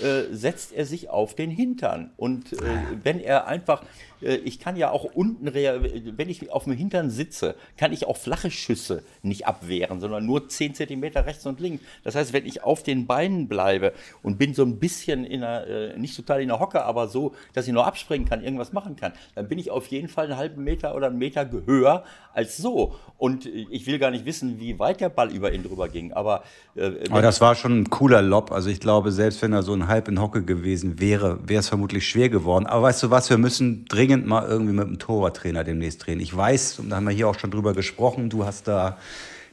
[0.00, 2.10] äh, setzt er sich auf den Hintern.
[2.16, 2.56] Und äh,
[3.02, 7.54] wenn er einfach äh, ich kann ja auch unten, wenn ich auf dem Hintern sitze,
[7.76, 11.84] kann ich auch flache Schüsse nicht abwehren, sondern nur 10 cm rechts und links.
[12.04, 15.66] Das heißt, wenn ich auf den Beinen bleibe und bin so ein bisschen in einer,
[15.66, 18.96] äh, nicht total in der Hocke, aber so, dass ich nur abspringen kann, irgendwas machen
[18.96, 22.04] kann, dann bin ich auf jeden Fall einen halben Meter oder einen Meter höher
[22.34, 22.94] als so.
[23.16, 26.12] Und ich will gar nicht wissen, wie weit der Ball über ihn drüber ging.
[26.12, 26.42] Aber,
[26.76, 28.52] äh, aber das war schon ein cooler Lob.
[28.52, 31.68] Also ich glaube, selbst wenn er so ein halb in Hocke gewesen wäre, wäre es
[31.68, 32.66] vermutlich schwer geworden.
[32.66, 36.20] Aber weißt du was, wir müssen dringend mal irgendwie mit dem Torwarttrainer demnächst drehen.
[36.20, 38.98] Ich weiß, und da haben wir hier auch schon drüber gesprochen, du hast da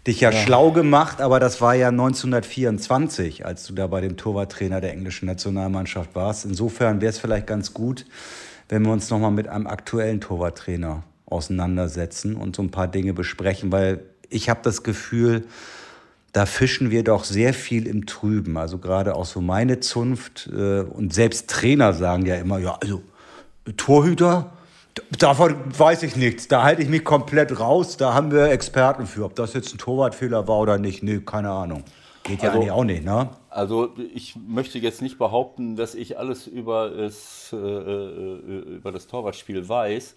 [0.07, 4.17] dich ja, ja, schlau gemacht, aber das war ja 1924, als du da bei dem
[4.17, 6.45] Torwarttrainer der englischen Nationalmannschaft warst.
[6.45, 8.05] Insofern wäre es vielleicht ganz gut,
[8.69, 13.71] wenn wir uns nochmal mit einem aktuellen Torwarttrainer auseinandersetzen und so ein paar Dinge besprechen,
[13.71, 15.45] weil ich habe das Gefühl,
[16.33, 18.57] da fischen wir doch sehr viel im Trüben.
[18.57, 23.01] Also gerade auch so meine Zunft äh, und selbst Trainer sagen ja immer, ja, also
[23.77, 24.51] Torhüter,
[25.17, 26.47] davon weiß ich nichts.
[26.47, 27.97] Da halte ich mich komplett raus.
[27.97, 29.25] Da haben wir Experten für.
[29.25, 31.83] Ob das jetzt ein Torwartfehler war oder nicht, nee, keine Ahnung.
[32.23, 33.29] Geht ja also, eigentlich auch nicht, ne?
[33.49, 39.07] Also ich möchte jetzt nicht behaupten, dass ich alles über das, äh, äh über das
[39.07, 40.15] Torwartspiel weiß.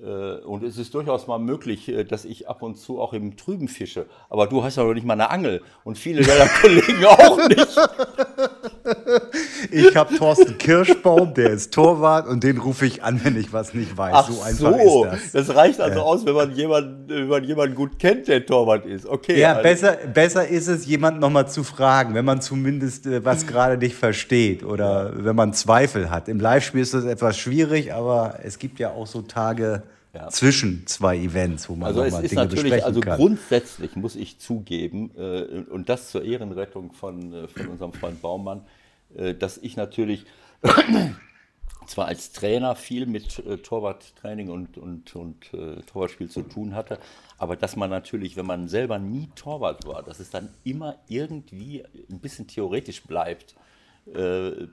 [0.00, 3.36] Äh, und es ist durchaus mal möglich, äh, dass ich ab und zu auch im
[3.36, 4.06] Trüben fische.
[4.30, 7.76] Aber du hast ja noch nicht mal eine Angel und viele deiner Kollegen auch nicht.
[9.70, 13.74] Ich habe Thorsten Kirschbaum, der ist Torwart und den rufe ich an, wenn ich was
[13.74, 14.14] nicht weiß.
[14.14, 15.04] Ach so einfach so.
[15.04, 15.46] ist das.
[15.46, 16.04] Das reicht also ja.
[16.04, 19.06] aus, wenn man, jemanden, wenn man jemanden gut kennt, der Torwart ist.
[19.06, 19.38] Okay.
[19.38, 19.62] Ja, also.
[19.62, 23.96] besser, besser ist es, jemanden nochmal zu fragen, wenn man zumindest äh, was gerade nicht
[23.96, 26.28] versteht oder wenn man Zweifel hat.
[26.28, 29.82] Im Live-Spiel ist das etwas schwierig, aber es gibt ja auch so Tage,
[30.14, 30.28] ja.
[30.28, 33.16] zwischen zwei Events, wo man also es ist Dinge natürlich, also kann.
[33.16, 38.60] grundsätzlich muss ich zugeben äh, und das zur Ehrenrettung von, äh, von unserem Freund Baumann,
[38.60, 38.77] äh,
[39.10, 40.26] dass ich natürlich
[41.88, 46.98] zwar als Trainer viel mit äh, Torwarttraining und, und, und äh, Torwartspiel zu tun hatte,
[47.38, 51.84] aber dass man natürlich, wenn man selber nie Torwart war, dass es dann immer irgendwie
[52.10, 53.56] ein bisschen theoretisch bleibt,
[54.14, 54.66] äh,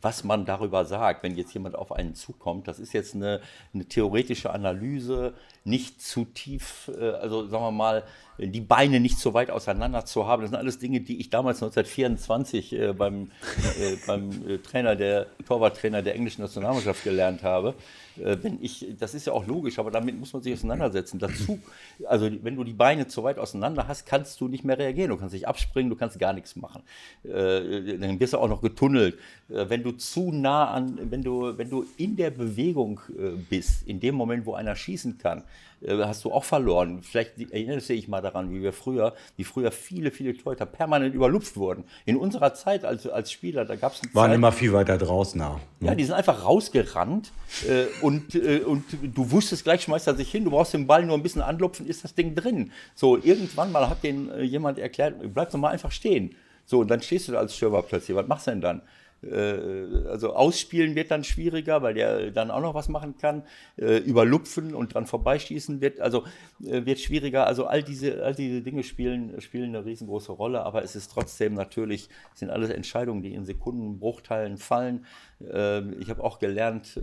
[0.00, 2.66] was man darüber sagt, wenn jetzt jemand auf einen zukommt.
[2.66, 3.40] Das ist jetzt eine,
[3.72, 8.04] eine theoretische Analyse, nicht zu tief, äh, also sagen wir mal,
[8.38, 10.42] die Beine nicht so weit auseinander zu haben.
[10.42, 13.30] Das sind alles Dinge, die ich damals 1924 äh, beim,
[13.78, 17.74] äh, beim Trainer der Torwarttrainer der englischen Nationalmannschaft gelernt habe.
[18.16, 21.18] Wenn ich, das ist ja auch logisch, aber damit muss man sich auseinandersetzen.
[21.18, 21.58] Dazu,
[22.06, 25.08] also wenn du die Beine zu weit auseinander hast, kannst du nicht mehr reagieren.
[25.08, 26.82] Du kannst nicht abspringen, du kannst gar nichts machen.
[27.22, 29.18] Dann wirst du auch noch getunnelt.
[29.48, 33.00] wenn du zu nah an, wenn du, wenn du in der Bewegung
[33.48, 35.42] bist, in dem Moment, wo einer schießen kann,
[35.86, 37.02] hast du auch verloren.
[37.02, 41.14] Vielleicht erinnerst du dich mal daran, wie wir früher, wie früher viele, viele Torhüter permanent
[41.14, 41.84] überlupft wurden.
[42.04, 45.40] In unserer Zeit als, als Spieler, da gab es Waren Zeit, immer viel weiter draußen.
[45.40, 45.58] Ne?
[45.80, 47.32] Ja, die sind einfach rausgerannt
[47.68, 51.04] äh, und, äh, und du wusstest gleich, schmeißt er sich hin, du brauchst den Ball
[51.04, 52.70] nur ein bisschen anlupfen, ist das Ding drin.
[52.94, 56.36] So, irgendwann mal hat den äh, jemand erklärt, bleib doch mal einfach stehen.
[56.64, 58.16] So, und dann stehst du da als Stürmer plötzlich.
[58.16, 58.82] Was machst du denn dann?
[59.22, 63.44] Äh, also ausspielen wird dann schwieriger, weil der dann auch noch was machen kann.
[63.76, 66.24] Äh, überlupfen und dran vorbeischießen wird, also
[66.62, 67.46] äh, wird schwieriger.
[67.46, 71.54] Also all diese, all diese Dinge spielen, spielen eine riesengroße Rolle, aber es ist trotzdem
[71.54, 75.06] natürlich, sind alles Entscheidungen, die in Sekundenbruchteilen fallen.
[75.40, 77.00] Ähm, ich habe auch gelernt,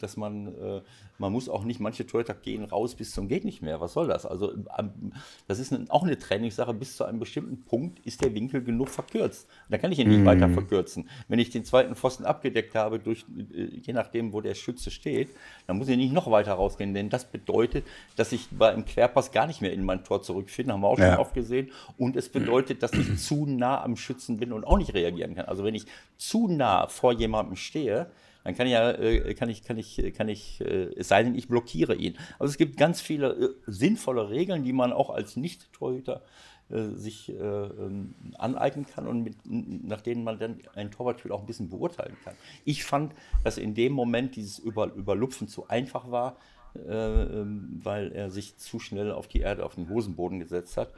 [0.00, 0.82] dass man,
[1.18, 3.80] man muss auch nicht, manche Torhüter gehen raus bis zum geht nicht mehr.
[3.80, 4.26] Was soll das?
[4.26, 4.52] Also
[5.46, 6.74] das ist auch eine Trainingssache.
[6.74, 9.48] Bis zu einem bestimmten Punkt ist der Winkel genug verkürzt.
[9.68, 10.26] Da kann ich ihn nicht mhm.
[10.26, 11.08] weiter verkürzen.
[11.28, 15.28] Wenn ich den zweiten Pfosten abgedeckt habe, durch, je nachdem, wo der Schütze steht,
[15.66, 17.84] dann muss ich nicht noch weiter rausgehen, denn das bedeutet,
[18.16, 21.06] dass ich beim Querpass gar nicht mehr in mein Tor zurückfinde, haben wir auch schon
[21.06, 21.18] ja.
[21.18, 21.70] oft gesehen.
[21.96, 25.46] Und es bedeutet, dass ich zu nah am Schützen bin und auch nicht reagieren kann.
[25.46, 25.86] Also wenn ich
[26.16, 27.77] zu nah vor jemandem stehe,
[28.44, 31.34] dann kann ich ja, äh, kann ich, kann ich, kann ich, äh, es sei denn,
[31.34, 32.16] ich blockiere ihn.
[32.38, 36.22] Also es gibt ganz viele äh, sinnvolle Regeln, die man auch als Nicht-Torhüter
[36.70, 41.70] sich ähm, aneignen kann und mit, nach denen man dann ein Torwartspiel auch ein bisschen
[41.70, 42.34] beurteilen kann.
[42.66, 46.36] Ich fand, dass in dem Moment dieses Über, Überlupfen zu einfach war,
[46.86, 50.92] ähm, weil er sich zu schnell auf die Erde, auf den Hosenboden gesetzt hat.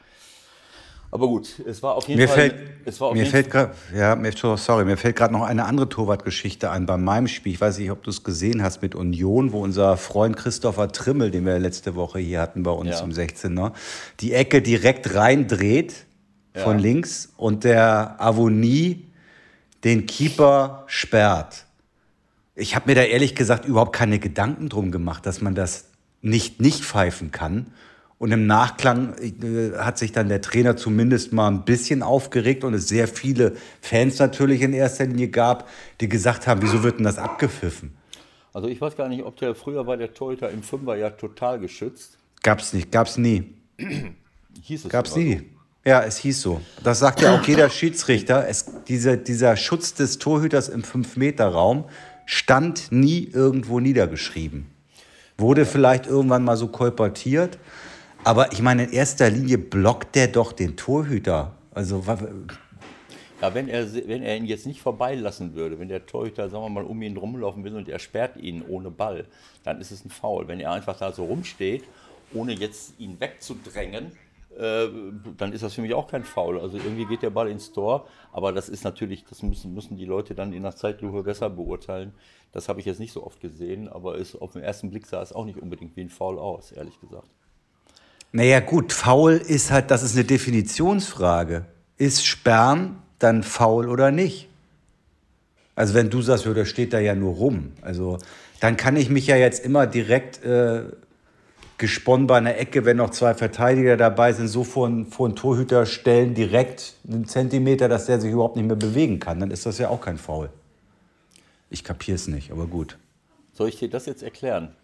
[1.12, 2.50] Aber gut, es war auf jeden mir Fall.
[2.50, 5.42] Fällt, es war auf mir jeden fällt gerade, ja, mir, sorry, mir fällt gerade noch
[5.42, 7.52] eine andere Torwartgeschichte ein bei meinem Spiel.
[7.52, 11.32] Ich weiß nicht, ob du es gesehen hast mit Union, wo unser Freund Christopher Trimmel,
[11.32, 13.00] den wir letzte Woche hier hatten bei uns ja.
[13.00, 13.72] im 16er,
[14.20, 16.06] die Ecke direkt reindreht
[16.54, 16.82] von ja.
[16.82, 19.06] links und der Avonie
[19.82, 21.64] den Keeper sperrt.
[22.54, 25.86] Ich habe mir da ehrlich gesagt überhaupt keine Gedanken drum gemacht, dass man das
[26.22, 27.66] nicht nicht pfeifen kann.
[28.20, 32.74] Und im Nachklang äh, hat sich dann der Trainer zumindest mal ein bisschen aufgeregt und
[32.74, 35.66] es sehr viele Fans natürlich in erster Linie gab,
[36.02, 37.96] die gesagt haben, wieso wird denn das abgepfiffen?
[38.52, 41.60] Also ich weiß gar nicht, ob der früher war der Torhüter im Fünfer ja total
[41.60, 42.18] geschützt.
[42.42, 43.54] Gab's nicht, gab's nie.
[44.62, 45.38] hieß es Gab's nie.
[45.38, 45.44] So.
[45.86, 46.60] Ja, es hieß so.
[46.84, 48.46] Das sagt ja auch jeder Schiedsrichter.
[48.46, 51.86] Es, diese, dieser Schutz des Torhüters im 5-Meter-Raum
[52.26, 54.66] stand nie irgendwo niedergeschrieben.
[55.38, 57.58] Wurde vielleicht irgendwann mal so kolportiert,
[58.24, 61.54] aber ich meine, in erster Linie blockt der doch den Torhüter.
[61.72, 62.04] Also
[63.40, 66.68] ja, wenn er, wenn er ihn jetzt nicht vorbeilassen würde, wenn der Torhüter, sagen wir
[66.68, 69.24] mal, um ihn rumlaufen will und er sperrt ihn ohne Ball,
[69.64, 70.46] dann ist es ein Foul.
[70.48, 71.84] Wenn er einfach da so rumsteht,
[72.34, 74.12] ohne jetzt ihn wegzudrängen,
[74.58, 74.88] äh,
[75.38, 76.60] dann ist das für mich auch kein Foul.
[76.60, 80.04] Also irgendwie geht der Ball ins Tor, aber das ist natürlich, das müssen, müssen die
[80.04, 82.12] Leute dann in der Zeitlupe besser beurteilen.
[82.52, 85.22] Das habe ich jetzt nicht so oft gesehen, aber ist, auf den ersten Blick sah
[85.22, 87.30] es auch nicht unbedingt wie ein Foul aus, ehrlich gesagt.
[88.32, 91.64] Naja, gut, faul ist halt, das ist eine Definitionsfrage.
[91.96, 94.48] Ist Sperren dann faul oder nicht?
[95.74, 97.72] Also, wenn du sagst, ja, der steht da ja nur rum.
[97.82, 98.18] Also,
[98.60, 100.84] dann kann ich mich ja jetzt immer direkt äh,
[101.78, 105.86] gesponnen bei einer Ecke, wenn noch zwei Verteidiger dabei sind, so vor, vor einen Torhüter
[105.86, 109.40] stellen, direkt einen Zentimeter, dass der sich überhaupt nicht mehr bewegen kann.
[109.40, 110.50] Dann ist das ja auch kein Foul.
[111.70, 112.98] Ich kapiere es nicht, aber gut.
[113.54, 114.74] Soll ich dir das jetzt erklären?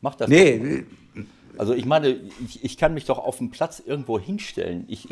[0.00, 0.28] Mach das.
[0.28, 0.84] Nee,
[1.58, 2.08] also ich meine,
[2.44, 4.84] ich, ich, kann mich doch auf dem Platz irgendwo hinstellen.
[4.88, 5.08] Ich,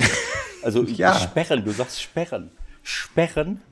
[0.62, 1.14] also ja.
[1.14, 2.50] sperren, du sagst sperren.
[2.82, 3.62] Sperren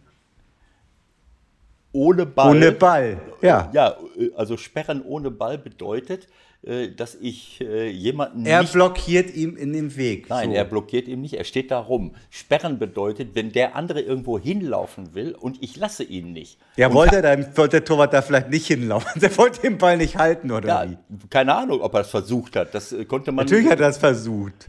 [1.92, 2.50] ohne Ball.
[2.50, 3.70] Ohne Ball, ja.
[3.72, 3.96] Ja,
[4.36, 6.26] also sperren ohne Ball bedeutet,
[6.62, 8.46] dass ich äh, jemanden.
[8.46, 10.30] Er blockiert ihm in den Weg.
[10.30, 10.54] Nein, so.
[10.54, 12.14] er blockiert ihm nicht, er steht da rum.
[12.30, 16.58] Sperren bedeutet, wenn der andere irgendwo hinlaufen will und ich lasse ihn nicht.
[16.76, 19.08] Ja, und wollte, er, wollte der Torwart da vielleicht nicht hinlaufen?
[19.20, 20.96] Der wollte den Ball nicht halten, oder ja, wie?
[21.30, 22.74] Keine Ahnung, ob er das versucht hat.
[22.74, 23.44] Das äh, konnte man.
[23.44, 24.68] Natürlich hat er das versucht.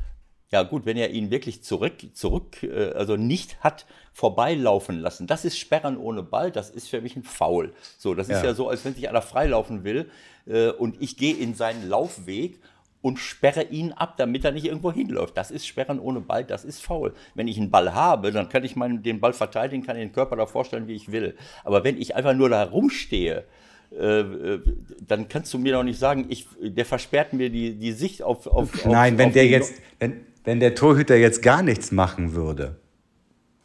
[0.54, 2.58] Ja, gut, wenn er ihn wirklich zurück, zurück,
[2.94, 7.24] also nicht hat vorbeilaufen lassen, das ist Sperren ohne Ball, das ist für mich ein
[7.24, 7.74] Foul.
[7.98, 8.38] So, das ja.
[8.38, 10.12] ist ja so, als wenn sich einer freilaufen will
[10.46, 12.60] äh, und ich gehe in seinen Laufweg
[13.02, 15.36] und sperre ihn ab, damit er nicht irgendwo hinläuft.
[15.36, 17.16] Das ist Sperren ohne Ball, das ist faul.
[17.34, 20.36] Wenn ich einen Ball habe, dann kann ich meinen, den Ball verteidigen, kann den Körper
[20.36, 21.36] da vorstellen, wie ich will.
[21.64, 23.44] Aber wenn ich einfach nur da rumstehe,
[23.92, 24.62] äh, äh,
[25.06, 28.48] dann kannst du mir doch nicht sagen, ich, der versperrt mir die, die Sicht auf.
[28.48, 32.76] auf Nein, auf, wenn der jetzt, wenn, wenn der Torhüter jetzt gar nichts machen würde,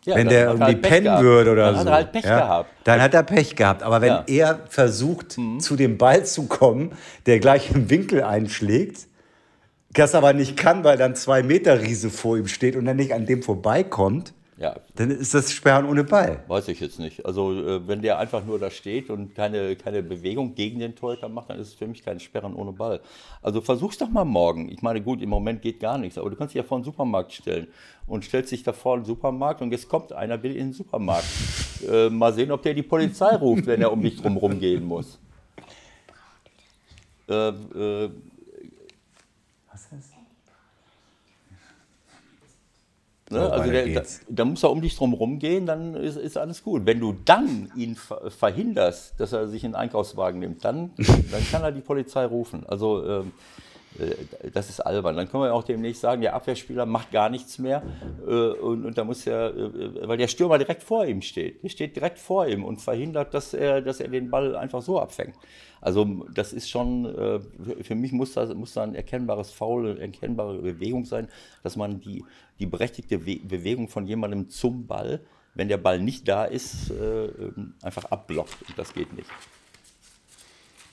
[0.05, 1.23] ja, wenn der irgendwie halt pennen gehabt.
[1.23, 1.81] würde oder dann so.
[1.81, 2.71] Hat er halt Pech ja, gehabt.
[2.85, 3.83] Dann hat er Pech gehabt.
[3.83, 4.25] Aber wenn ja.
[4.27, 5.61] er versucht, mhm.
[5.61, 6.93] zu dem Ball zu kommen,
[7.27, 9.07] der gleich im Winkel einschlägt,
[9.93, 13.13] das aber nicht kann, weil dann zwei Meter Riese vor ihm steht und er nicht
[13.13, 14.75] an dem vorbeikommt, ja.
[14.97, 16.43] Dann ist das Sperren ohne Ball.
[16.49, 17.25] Weiß ich jetzt nicht.
[17.25, 21.29] Also äh, wenn der einfach nur da steht und keine, keine Bewegung gegen den Torhüter
[21.29, 23.01] macht, dann ist es für mich kein Sperren ohne Ball.
[23.41, 24.69] Also versuch's doch mal morgen.
[24.69, 26.85] Ich meine, gut, im Moment geht gar nichts, aber du kannst dich ja vor einen
[26.85, 27.69] Supermarkt stellen
[28.09, 31.27] und stellst dich da vor einen Supermarkt und jetzt kommt einer, will in den Supermarkt.
[31.89, 35.21] äh, mal sehen, ob der die Polizei ruft, wenn er um dich drum gehen muss.
[37.29, 38.11] Äh, äh,
[39.71, 40.19] Was ist
[43.31, 43.41] Ne?
[43.41, 46.37] So, also weiter der, da, da muss er um dich drum rumgehen, dann ist, ist
[46.37, 46.87] alles gut.
[46.87, 51.47] Wenn du dann ihn ver verhinderst, dass er sich in den Einkaufswagen nimmt, dann, dann
[51.51, 52.65] kann er die Polizei rufen.
[52.67, 53.31] Also ähm, äh,
[54.53, 55.17] das ist albern.
[55.17, 57.83] Dann können wir auch demnächst sagen, der Abwehrspieler macht gar nichts mehr
[58.27, 61.63] äh, und, und da muss er, äh, weil der Stürmer direkt vor ihm steht.
[61.63, 65.01] Der steht direkt vor ihm und verhindert, dass er, dass er den Ball einfach so
[65.01, 65.35] abfängt.
[65.81, 67.41] Also das ist schon, äh,
[67.83, 71.29] für mich muss da, muss ein erkennbares Foul, eine erkennbare Bewegung sein,
[71.63, 72.25] dass man die,
[72.59, 75.21] die berechtigte We Bewegung von jemandem zum Ball,
[75.55, 78.57] wenn der Ball nicht da ist, äh, ähm, einfach abblockt.
[78.69, 79.29] Und das geht nicht.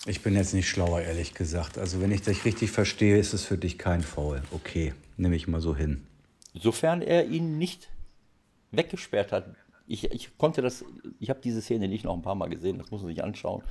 [0.08, 1.80] Ich bin jetzt nicht schlauer, ehrlich gesagt.
[1.80, 4.42] Also wenn ich dich richtig verstehe, ist es für dich kein Foul.
[4.52, 6.04] Okay, nehme ich mal so hin.
[6.54, 7.90] Sofern er ihn nicht
[8.72, 9.48] weggesperrt hat.
[9.88, 10.86] Ich, ich konnte das,
[11.20, 13.64] ich habe diese Szene nicht noch ein paar Mal gesehen, das muss man sich anschauen,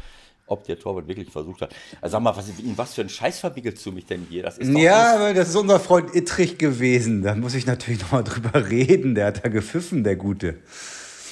[0.47, 1.75] ob der Torwart wirklich versucht hat.
[2.01, 4.43] Also sag mal, was, in was für ein Scheiß verwickelst du mich denn hier?
[4.43, 7.23] Das ist doch Ja, aber das ist unser Freund Ittrich gewesen.
[7.23, 9.15] Da muss ich natürlich noch mal drüber reden.
[9.15, 10.59] Der hat da gepfiffen, der Gute.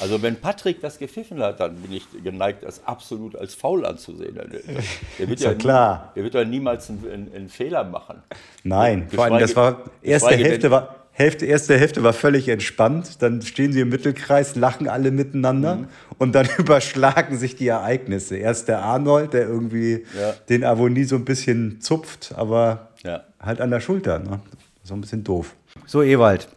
[0.00, 4.34] Also wenn Patrick das gepfiffen hat, dann bin ich geneigt, das absolut als faul anzusehen.
[4.34, 6.12] Der, der wird Ist ja nie- klar.
[6.16, 8.22] Der wird ja niemals einen, einen, einen Fehler machen.
[8.64, 13.20] Nein, vor allem, das war erste Hälfte war Hälfte, erste Hälfte war völlig entspannt.
[13.20, 15.88] Dann stehen sie im Mittelkreis, lachen alle miteinander Mhm.
[16.16, 18.36] und dann überschlagen sich die Ereignisse.
[18.36, 20.32] Erst der Arnold, der irgendwie Ja.
[20.48, 23.24] den Avonie so ein bisschen zupft, aber Ja.
[23.38, 24.20] halt an der Schulter.
[24.20, 24.40] Ne?
[24.84, 25.54] So ein bisschen doof.
[25.84, 26.48] So, Ewald,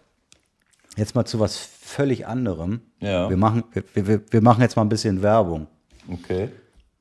[0.95, 2.81] jetzt mal zu was völlig anderem.
[2.99, 3.29] Ja.
[3.29, 5.67] Wir, machen, wir, wir, wir machen jetzt mal ein bisschen Werbung.
[6.11, 6.49] Okay.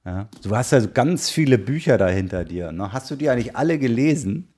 [0.04, 0.28] Ja.
[0.42, 2.70] Du hast ja so ganz viele Bücher da hinter dir.
[2.70, 2.92] Ne?
[2.92, 4.48] Hast du die eigentlich alle gelesen?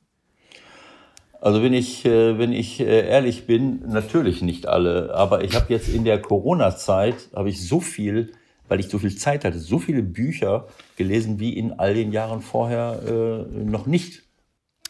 [1.41, 5.73] Also wenn ich, äh, wenn ich äh, ehrlich bin, natürlich nicht alle, aber ich habe
[5.73, 8.33] jetzt in der Corona-Zeit, habe ich so viel,
[8.67, 12.41] weil ich so viel Zeit hatte, so viele Bücher gelesen wie in all den Jahren
[12.41, 14.25] vorher äh, noch nicht.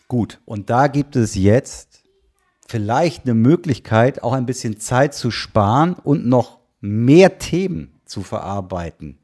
[0.09, 1.86] Gut, und da gibt es jetzt
[2.69, 9.19] vielleicht eine Möglichkeit, auch ein bisschen Zeit zu sparen und noch mehr Themen zu verarbeiten.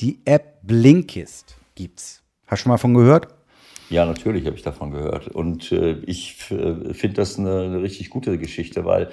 [0.00, 2.22] Die App Blinkist gibt's.
[2.46, 3.28] Hast du schon mal von gehört?
[3.90, 5.28] Ja, natürlich habe ich davon gehört.
[5.28, 9.10] Und äh, ich äh, finde das eine, eine richtig gute Geschichte, weil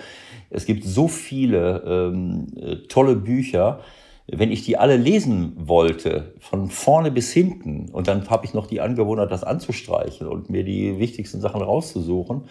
[0.50, 3.82] es gibt so viele ähm, äh, tolle Bücher.
[4.28, 8.66] Wenn ich die alle lesen wollte, von vorne bis hinten, und dann habe ich noch
[8.66, 12.46] die Angewohnheit, das anzustreichen und mir die wichtigsten Sachen rauszusuchen,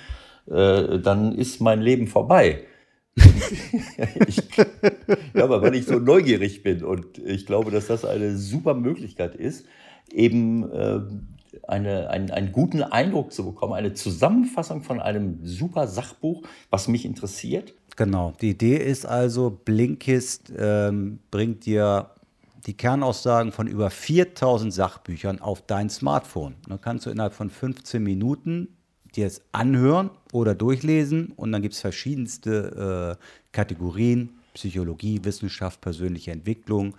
[0.50, 2.64] äh, dann ist mein Leben vorbei.
[4.26, 4.42] ich,
[5.34, 9.34] ja, aber weil ich so neugierig bin und ich glaube, dass das eine super Möglichkeit
[9.34, 9.66] ist,
[10.12, 11.00] eben äh,
[11.66, 17.04] eine, einen, einen guten Eindruck zu bekommen, eine Zusammenfassung von einem super Sachbuch, was mich
[17.04, 17.74] interessiert.
[17.96, 18.32] Genau.
[18.40, 22.10] Die Idee ist also, Blinkist ähm, bringt dir
[22.66, 26.54] die Kernaussagen von über 4000 Sachbüchern auf dein Smartphone.
[26.68, 28.68] Dann kannst du innerhalb von 15 Minuten
[29.16, 34.36] dir es anhören oder durchlesen und dann gibt es verschiedenste äh, Kategorien.
[34.54, 36.96] Psychologie, Wissenschaft, persönliche Entwicklung.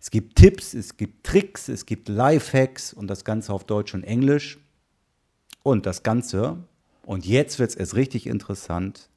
[0.00, 4.02] Es gibt Tipps, es gibt Tricks, es gibt Lifehacks und das Ganze auf Deutsch und
[4.02, 4.58] Englisch.
[5.62, 6.58] Und das Ganze,
[7.04, 9.08] und jetzt wird es erst richtig interessant,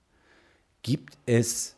[0.83, 1.75] gibt es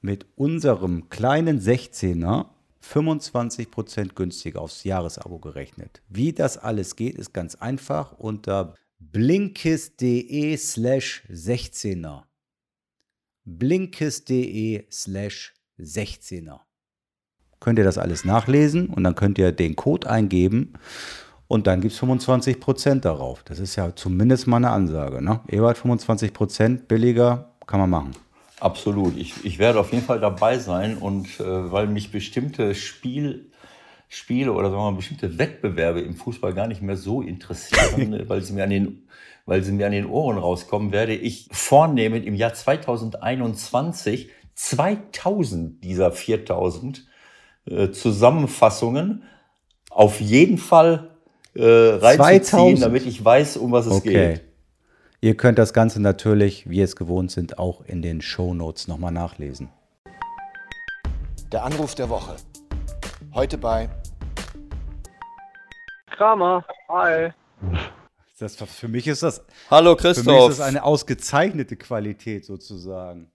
[0.00, 2.46] mit unserem kleinen 16er
[2.82, 6.00] 25% günstiger aufs Jahresabo gerechnet.
[6.08, 12.22] Wie das alles geht, ist ganz einfach unter blinkist.de slash 16er.
[13.44, 16.60] blinkist.de slash 16er.
[17.58, 20.74] Könnt ihr das alles nachlesen und dann könnt ihr den Code eingeben
[21.48, 23.42] und dann gibt es 25% darauf.
[23.42, 25.22] Das ist ja zumindest mal eine Ansage.
[25.22, 25.40] Ne?
[25.48, 28.12] Ewald, 25% billiger kann man machen.
[28.60, 29.16] Absolut.
[29.16, 33.49] Ich, ich werde auf jeden Fall dabei sein und äh, weil mich bestimmte Spiel,
[34.12, 38.42] Spiele oder sagen wir mal, bestimmte Wettbewerbe im Fußball gar nicht mehr so interessieren, weil
[38.42, 39.06] sie mir an den
[39.46, 46.12] weil sie mir an den Ohren rauskommen, werde ich vornehmen im Jahr 2021 2000 dieser
[46.12, 47.06] 4000
[47.64, 49.22] äh, Zusammenfassungen
[49.90, 51.10] auf jeden Fall
[51.54, 52.82] äh, reinzuziehen, 2000?
[52.82, 54.34] damit ich weiß, um was es Okay.
[54.34, 54.42] geht.
[55.20, 59.12] Ihr könnt das Ganze natürlich, wie ihr es gewohnt sind, auch in den Shownotes nochmal
[59.12, 59.68] nachlesen.
[61.50, 62.36] Der Anruf der Woche.
[63.34, 63.88] Heute bei
[66.20, 67.30] Kramer, hi.
[68.38, 70.48] Das, für mich ist das, Hallo für mich ist Christoph.
[70.48, 73.30] das eine ausgezeichnete Qualität sozusagen.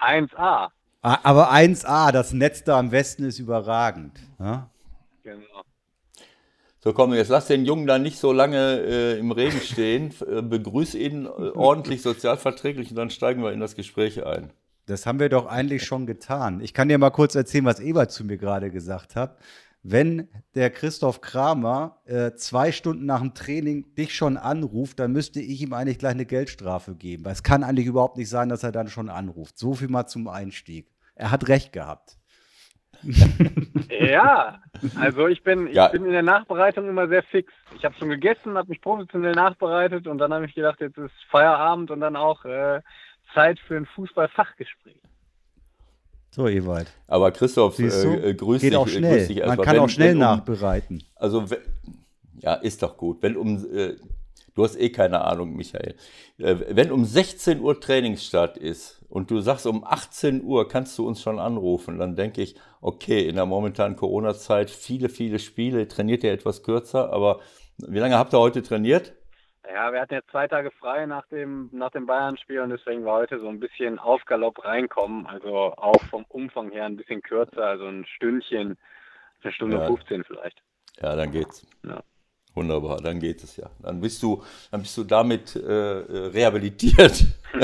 [0.00, 0.70] 1A.
[1.02, 4.18] Ah, Aber 1A, das Netz da am Westen ist überragend.
[4.40, 4.68] Ja?
[5.22, 5.62] Genau.
[6.80, 10.12] So komm, jetzt lass den Jungen da nicht so lange äh, im Regen stehen.
[10.28, 14.50] Äh, begrüß ihn äh, ordentlich sozialverträglich und dann steigen wir in das Gespräch ein.
[14.86, 16.62] Das haben wir doch eigentlich schon getan.
[16.62, 19.38] Ich kann dir mal kurz erzählen, was Ebert zu mir gerade gesagt hat.
[19.82, 25.40] Wenn der Christoph Kramer äh, zwei Stunden nach dem Training dich schon anruft, dann müsste
[25.40, 27.24] ich ihm eigentlich gleich eine Geldstrafe geben.
[27.24, 29.58] Weil es kann eigentlich überhaupt nicht sein, dass er dann schon anruft.
[29.58, 30.86] So viel mal zum Einstieg.
[31.14, 32.16] Er hat recht gehabt.
[33.90, 34.60] Ja,
[34.96, 35.88] also ich bin, ich Ja.
[35.88, 37.52] bin in der Nachbereitung immer sehr fix.
[37.76, 41.12] Ich habe schon gegessen, habe mich professionell nachbereitet und dann habe ich gedacht, jetzt ist
[41.30, 42.80] Feierabend und dann auch äh,
[43.34, 45.00] Zeit für ein Fußballfachgespräch.
[46.34, 46.86] So, Ewald.
[47.08, 48.08] Aber Christoph, Siehst du?
[48.08, 48.76] äh, äh, grüß Geht dich.
[48.78, 49.18] auch äh, schnell.
[49.18, 49.66] Grüß dich Man erstmal.
[49.66, 51.02] kann Wenn- auch schnell wenn um, nachbereiten.
[51.16, 51.60] Also, we-
[52.40, 53.22] ja, ist doch gut.
[53.22, 53.96] Wenn um, äh,
[54.54, 55.94] du hast eh keine Ahnung, Michael.
[56.38, 61.06] Äh, wenn um 16 Uhr Trainingsstart ist und du sagst, um 18 Uhr kannst du
[61.06, 66.24] uns schon anrufen, dann denke ich, okay, in der momentanen Corona-Zeit viele, viele Spiele, trainiert
[66.24, 67.40] ihr etwas kürzer, aber
[67.76, 69.12] wie lange habt ihr heute trainiert?
[69.70, 73.18] Ja, wir hatten jetzt zwei Tage frei nach dem, nach dem Bayern-Spiel und deswegen war
[73.18, 75.26] heute so ein bisschen auf Galopp reinkommen.
[75.26, 78.76] Also auch vom Umfang her ein bisschen kürzer, also ein Stündchen,
[79.42, 79.86] eine Stunde Ja.
[79.86, 80.62] 15 vielleicht.
[81.00, 81.66] Ja, dann geht's.
[81.84, 82.02] Ja.
[82.54, 83.70] Wunderbar, dann geht es ja.
[83.82, 87.26] Dann bist du, dann bist du damit äh, äh, rehabilitiert.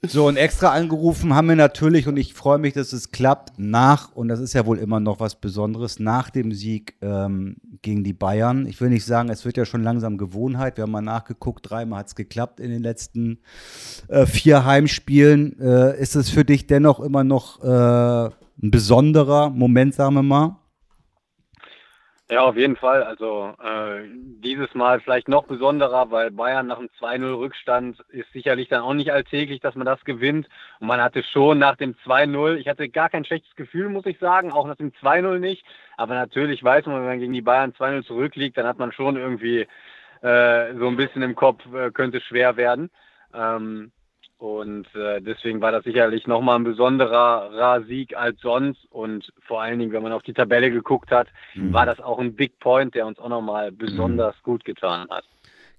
[0.00, 4.14] So, und extra angerufen haben wir natürlich, und ich freue mich, dass es klappt, nach,
[4.14, 8.12] und das ist ja wohl immer noch was Besonderes, nach dem Sieg ähm, gegen die
[8.12, 8.66] Bayern.
[8.66, 10.76] Ich will nicht sagen, es wird ja schon langsam Gewohnheit.
[10.76, 13.40] Wir haben mal nachgeguckt, dreimal hat es geklappt in den letzten
[14.06, 15.58] äh, vier Heimspielen.
[15.58, 18.30] Äh, ist es für dich dennoch immer noch äh,
[18.62, 20.60] ein besonderer Moment, sagen wir mal?
[22.30, 23.02] Ja, auf jeden Fall.
[23.04, 24.02] Also äh,
[24.42, 28.92] dieses Mal vielleicht noch besonderer, weil Bayern nach einem 2-0 Rückstand ist sicherlich dann auch
[28.92, 30.46] nicht alltäglich, dass man das gewinnt.
[30.78, 34.18] Und man hatte schon nach dem 2-0, ich hatte gar kein schlechtes Gefühl, muss ich
[34.18, 35.64] sagen, auch nach dem 2-0 nicht.
[35.96, 39.16] Aber natürlich weiß man, wenn man gegen die Bayern 2-0 zurückliegt, dann hat man schon
[39.16, 39.66] irgendwie
[40.20, 42.90] äh, so ein bisschen im Kopf, äh, könnte schwer werden.
[43.32, 43.90] Ähm,
[44.38, 48.86] und äh, deswegen war das sicherlich nochmal ein besonderer Sieg als sonst.
[48.90, 51.26] Und vor allen Dingen, wenn man auf die Tabelle geguckt hat,
[51.56, 55.24] war das auch ein Big Point, der uns auch nochmal besonders gut getan hat.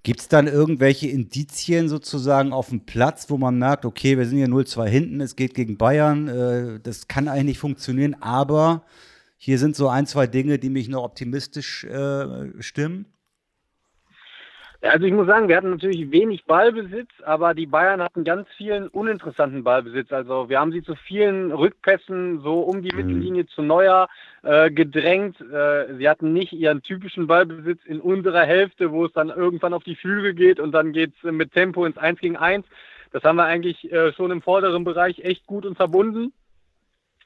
[0.04, 4.38] Gibt es dann irgendwelche Indizien sozusagen auf dem Platz, wo man merkt, okay, wir sind
[4.38, 8.84] hier 0-2 hinten, es geht gegen Bayern, äh, das kann eigentlich nicht funktionieren, aber
[9.38, 13.08] hier sind so ein, zwei Dinge, die mich noch optimistisch äh, stimmen?
[14.82, 18.88] Also ich muss sagen, wir hatten natürlich wenig Ballbesitz, aber die Bayern hatten ganz vielen
[18.88, 20.10] uninteressanten Ballbesitz.
[20.14, 24.08] Also wir haben sie zu vielen Rückpässen so um die Mittellinie zu Neuer
[24.44, 25.42] äh, gedrängt.
[25.42, 29.84] Äh, sie hatten nicht ihren typischen Ballbesitz in unserer Hälfte, wo es dann irgendwann auf
[29.84, 32.66] die Flügel geht und dann geht's mit Tempo ins 1 gegen 1.
[33.12, 36.32] Das haben wir eigentlich äh, schon im vorderen Bereich echt gut und verbunden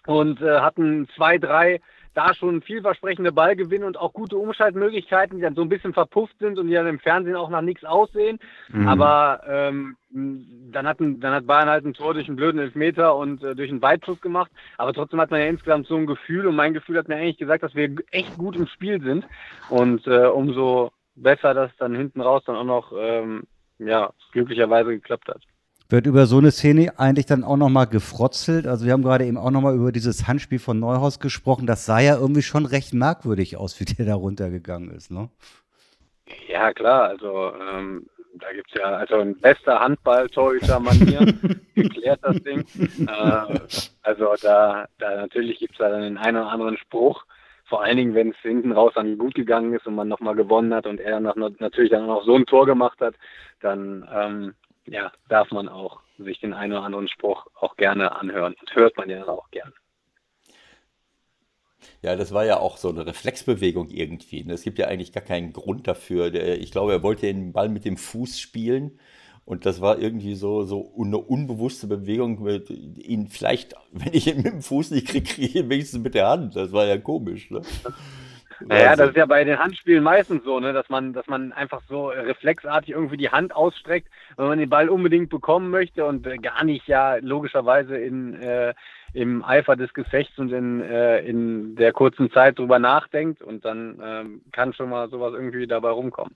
[0.07, 1.81] und äh, hatten zwei, drei
[2.13, 6.59] da schon vielversprechende Ballgewinne und auch gute Umschaltmöglichkeiten, die dann so ein bisschen verpufft sind
[6.59, 8.39] und die dann im Fernsehen auch nach nichts aussehen.
[8.87, 13.43] Aber ähm, dann, hatten, dann hat Bayern halt ein Tor durch einen blöden Elfmeter und
[13.43, 14.51] äh, durch einen Weitschuss gemacht.
[14.77, 17.37] Aber trotzdem hat man ja insgesamt so ein Gefühl und mein Gefühl hat mir eigentlich
[17.37, 19.25] gesagt, dass wir echt gut im Spiel sind.
[19.69, 23.43] Und äh, umso besser, dass dann hinten raus dann auch noch ähm,
[23.79, 25.41] ja, glücklicherweise geklappt hat.
[25.89, 28.65] Wird über so eine Szene eigentlich dann auch nochmal gefrotzelt?
[28.67, 31.67] Also wir haben gerade eben auch nochmal über dieses Handspiel von Neuhaus gesprochen.
[31.67, 35.29] Das sah ja irgendwie schon recht merkwürdig aus, wie der da runtergegangen ist, ne?
[36.47, 41.33] Ja, klar, also ähm, da gibt's ja also in bester Handball-Torhüter-Manier
[41.75, 42.65] geklärt das Ding.
[43.07, 43.59] Äh,
[44.01, 47.23] also da, da natürlich gibt's da dann den einen oder anderen Spruch.
[47.65, 50.73] Vor allen Dingen, wenn es hinten raus dann gut gegangen ist und man nochmal gewonnen
[50.73, 53.15] hat und er nach, natürlich dann auch noch so ein Tor gemacht hat,
[53.61, 54.53] dann ähm,
[54.85, 58.55] ja, darf man auch sich den einen oder anderen Spruch auch gerne anhören.
[58.59, 59.73] Und hört man ja auch gerne.
[62.01, 64.43] Ja, das war ja auch so eine Reflexbewegung irgendwie.
[64.43, 64.53] ne?
[64.53, 66.33] Es gibt ja eigentlich gar keinen Grund dafür.
[66.33, 68.99] Ich glaube, er wollte den Ball mit dem Fuß spielen.
[69.45, 72.43] Und das war irgendwie so, so eine unbewusste Bewegung.
[72.43, 76.01] Mit ihn vielleicht, wenn ich ihn mit dem Fuß nicht kriege, kriege ich ihn wenigstens
[76.01, 76.55] mit der Hand.
[76.55, 77.49] Das war ja komisch.
[77.51, 77.61] Ne?
[78.61, 81.81] Naja, das ist ja bei den Handspielen meistens so, ne, dass man, dass man einfach
[81.89, 86.37] so reflexartig irgendwie die Hand ausstreckt, wenn man den Ball unbedingt bekommen möchte und äh,
[86.37, 88.73] gar nicht ja logischerweise in, äh,
[89.13, 93.99] im Eifer des Gefechts und in, äh, in der kurzen Zeit drüber nachdenkt und dann
[94.03, 96.35] ähm, kann schon mal sowas irgendwie dabei rumkommen.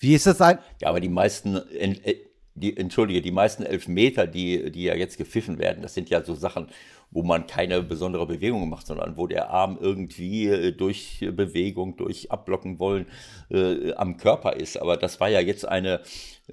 [0.00, 0.58] Wie ist das ein?
[0.80, 2.16] Ja, aber die meisten, en- äh,
[2.58, 6.34] die, entschuldige, die meisten Elfmeter, die, die ja jetzt gepfiffen werden, das sind ja so
[6.34, 6.68] Sachen,
[7.10, 12.30] wo man keine besondere Bewegung macht, sondern wo der Arm irgendwie äh, durch Bewegung, durch
[12.30, 13.06] Abblocken wollen
[13.50, 14.76] äh, am Körper ist.
[14.76, 16.00] Aber das war ja jetzt eine,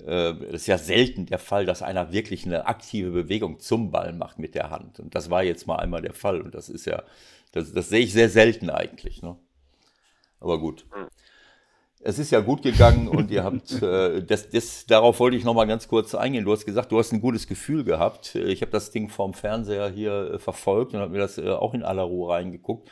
[0.05, 4.13] äh, das ist ja selten der Fall, dass einer wirklich eine aktive Bewegung zum Ball
[4.13, 4.99] macht mit der Hand.
[4.99, 6.41] Und das war jetzt mal einmal der Fall.
[6.41, 7.03] Und das ist ja,
[7.51, 9.21] das, das sehe ich sehr selten eigentlich.
[9.21, 9.37] Ne?
[10.39, 10.85] Aber gut.
[12.07, 15.65] Es ist ja gut gegangen und ihr habt, äh, das, das, darauf wollte ich nochmal
[15.65, 16.45] ganz kurz eingehen.
[16.45, 18.35] Du hast gesagt, du hast ein gutes Gefühl gehabt.
[18.35, 21.73] Ich habe das Ding vorm Fernseher hier äh, verfolgt und habe mir das äh, auch
[21.73, 22.89] in aller Ruhe reingeguckt.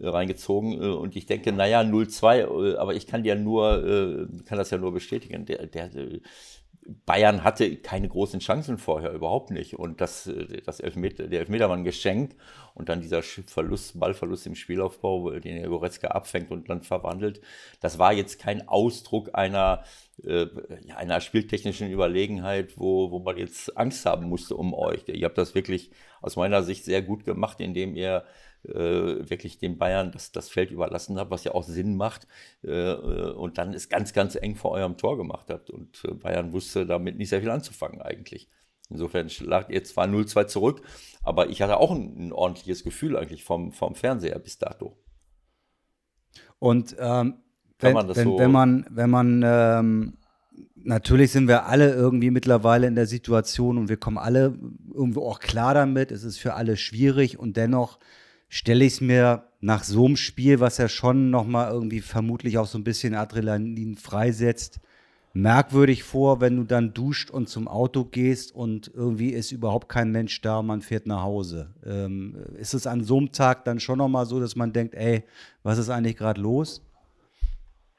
[0.00, 4.92] reingezogen und ich denke, naja, 0-2, aber ich kann ja nur, kann das ja nur
[4.92, 5.46] bestätigen.
[5.46, 5.88] Der, der
[7.04, 9.78] Bayern hatte keine großen Chancen vorher, überhaupt nicht.
[9.78, 10.30] Und das,
[10.64, 12.34] das Elfmeter, der Elfmeter war ein Geschenk.
[12.74, 17.42] Und dann dieser Verlust, Ballverlust im Spielaufbau, den der Goretzka abfängt und dann verwandelt.
[17.80, 19.84] Das war jetzt kein Ausdruck einer,
[20.24, 20.46] äh,
[20.96, 25.02] einer spieltechnischen Überlegenheit, wo, wo man jetzt Angst haben musste um euch.
[25.08, 25.90] Ihr habt das wirklich
[26.22, 30.70] aus meiner Sicht sehr gut gemacht, indem ihr äh, wirklich den Bayern das, das Feld
[30.70, 32.26] überlassen habt, was ja auch Sinn macht.
[32.64, 35.70] Äh, äh, und dann ist ganz, ganz eng vor eurem Tor gemacht habt.
[35.70, 38.50] Und äh, Bayern wusste damit nicht sehr viel anzufangen eigentlich.
[38.90, 40.82] Insofern lag ihr zwar 0-2 zurück,
[41.22, 44.96] aber ich hatte auch ein, ein, ordentliches Gefühl eigentlich vom, vom Fernseher bis dato.
[46.58, 47.42] Und ähm,
[47.78, 50.18] wenn, man wenn, so wenn, man, wenn man ähm,
[50.74, 54.58] natürlich sind wir alle irgendwie mittlerweile in der Situation und wir kommen alle
[54.92, 57.98] irgendwo auch klar damit, es ist für alle schwierig und dennoch
[58.48, 62.66] stelle ich es mir nach so einem Spiel, was ja schon nochmal irgendwie vermutlich auch
[62.66, 64.80] so ein bisschen Adrenalin freisetzt,
[65.34, 70.10] merkwürdig vor, wenn du dann duscht und zum Auto gehst und irgendwie ist überhaupt kein
[70.10, 71.74] Mensch da, man fährt nach Hause.
[71.84, 75.24] Ähm, ist es an so einem Tag dann schon nochmal so, dass man denkt, ey,
[75.62, 76.82] was ist eigentlich gerade los?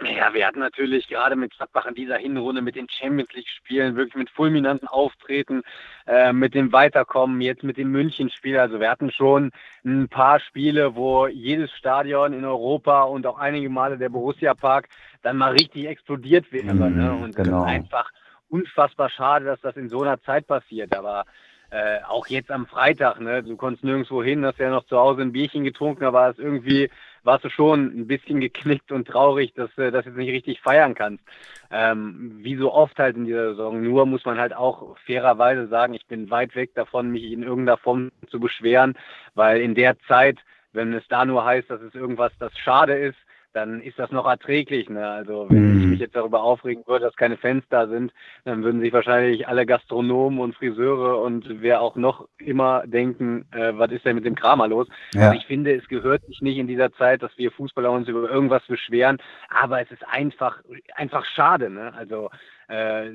[0.01, 4.15] Ja, wir hatten natürlich gerade mit Gladbach in dieser Hinrunde mit den Champions League-Spielen wirklich
[4.15, 5.61] mit fulminanten Auftreten,
[6.07, 8.57] äh, mit dem Weiterkommen, jetzt mit dem München-Spiel.
[8.57, 9.51] Also wir hatten schon
[9.83, 14.87] ein paar Spiele, wo jedes Stadion in Europa und auch einige Male der Borussia-Park
[15.21, 16.73] dann mal richtig explodiert wäre.
[16.73, 17.13] Mhm, ne?
[17.13, 17.63] Und das genau.
[17.63, 18.09] ist einfach
[18.47, 20.95] unfassbar schade, dass das in so einer Zeit passiert.
[20.95, 21.25] Aber
[21.71, 23.43] äh, auch jetzt am Freitag, ne?
[23.43, 26.89] Du konntest nirgendwo hin, hast ja noch zu Hause ein Bierchen getrunken, aber es irgendwie
[27.23, 30.95] warst du schon ein bisschen geknickt und traurig, dass du das jetzt nicht richtig feiern
[30.95, 31.23] kannst.
[31.71, 33.81] Ähm, wie so oft halt in dieser Saison.
[33.81, 37.77] Nur muss man halt auch fairerweise sagen, ich bin weit weg davon, mich in irgendeiner
[37.77, 38.97] Form zu beschweren,
[39.35, 40.39] weil in der Zeit,
[40.73, 43.17] wenn es da nur heißt, dass es irgendwas, das schade ist,
[43.59, 44.89] dann ist das noch erträglich.
[44.89, 45.05] Ne?
[45.05, 45.81] Also wenn mhm.
[45.81, 48.13] ich mich jetzt darüber aufregen würde, dass keine Fans da sind,
[48.45, 53.73] dann würden sich wahrscheinlich alle Gastronomen und Friseure und wer auch noch immer denken, äh,
[53.73, 54.87] was ist denn mit dem Kramer los?
[55.13, 55.29] Ja.
[55.29, 58.29] Also ich finde, es gehört sich nicht in dieser Zeit, dass wir Fußballer uns über
[58.29, 59.17] irgendwas beschweren,
[59.49, 60.61] aber es ist einfach,
[60.95, 61.69] einfach schade.
[61.69, 61.93] Ne?
[61.93, 62.29] Also
[62.69, 63.11] äh,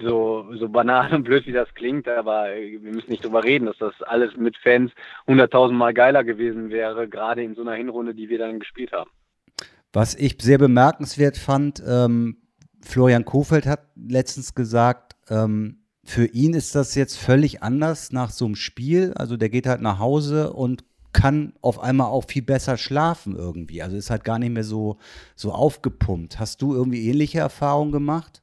[0.00, 3.78] so, so banal und blöd wie das klingt, aber wir müssen nicht drüber reden, dass
[3.78, 4.92] das alles mit Fans
[5.26, 9.10] hunderttausendmal geiler gewesen wäre, gerade in so einer Hinrunde, die wir dann gespielt haben.
[9.92, 12.38] Was ich sehr bemerkenswert fand, ähm,
[12.82, 18.46] Florian Kofeld hat letztens gesagt, ähm, für ihn ist das jetzt völlig anders nach so
[18.46, 19.12] einem Spiel.
[19.14, 23.82] Also der geht halt nach Hause und kann auf einmal auch viel besser schlafen irgendwie.
[23.82, 24.98] Also ist halt gar nicht mehr so,
[25.34, 26.38] so aufgepumpt.
[26.38, 28.42] Hast du irgendwie ähnliche Erfahrungen gemacht?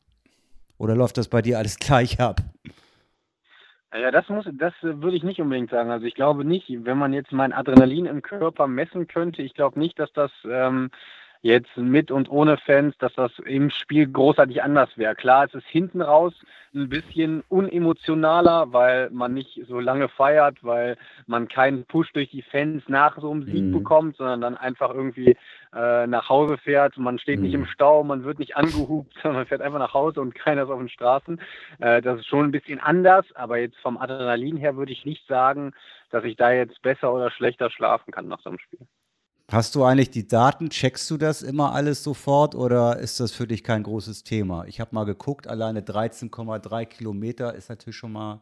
[0.77, 2.41] Oder läuft das bei dir alles gleich ab?
[3.93, 5.89] Ja, das muss, das würde ich nicht unbedingt sagen.
[5.89, 9.79] Also ich glaube nicht, wenn man jetzt mein Adrenalin im Körper messen könnte, ich glaube
[9.79, 10.91] nicht, dass das ähm,
[11.45, 15.13] jetzt mit und ohne Fans, dass das im Spiel großartig anders wäre.
[15.13, 16.33] Klar, es ist hinten raus
[16.73, 22.41] ein bisschen unemotionaler, weil man nicht so lange feiert, weil man keinen Push durch die
[22.41, 23.73] Fans nach so einem Sieg mhm.
[23.73, 25.37] bekommt, sondern dann einfach irgendwie
[25.71, 26.97] äh, nach Hause fährt.
[26.97, 27.45] Man steht mhm.
[27.45, 27.65] nicht im.
[27.67, 30.79] Stau, man wird nicht angehupt, sondern man fährt einfach nach Hause und keiner ist auf
[30.79, 31.39] den Straßen.
[31.79, 35.27] Äh, das ist schon ein bisschen anders, aber jetzt vom Adrenalin her würde ich nicht
[35.27, 35.73] sagen,
[36.09, 38.79] dass ich da jetzt besser oder schlechter schlafen kann nach so einem Spiel.
[39.51, 40.71] Hast du eigentlich die Daten?
[40.71, 44.65] Checkst du das immer alles sofort oder ist das für dich kein großes Thema?
[44.65, 48.41] Ich habe mal geguckt, alleine 13,3 Kilometer ist natürlich schon mal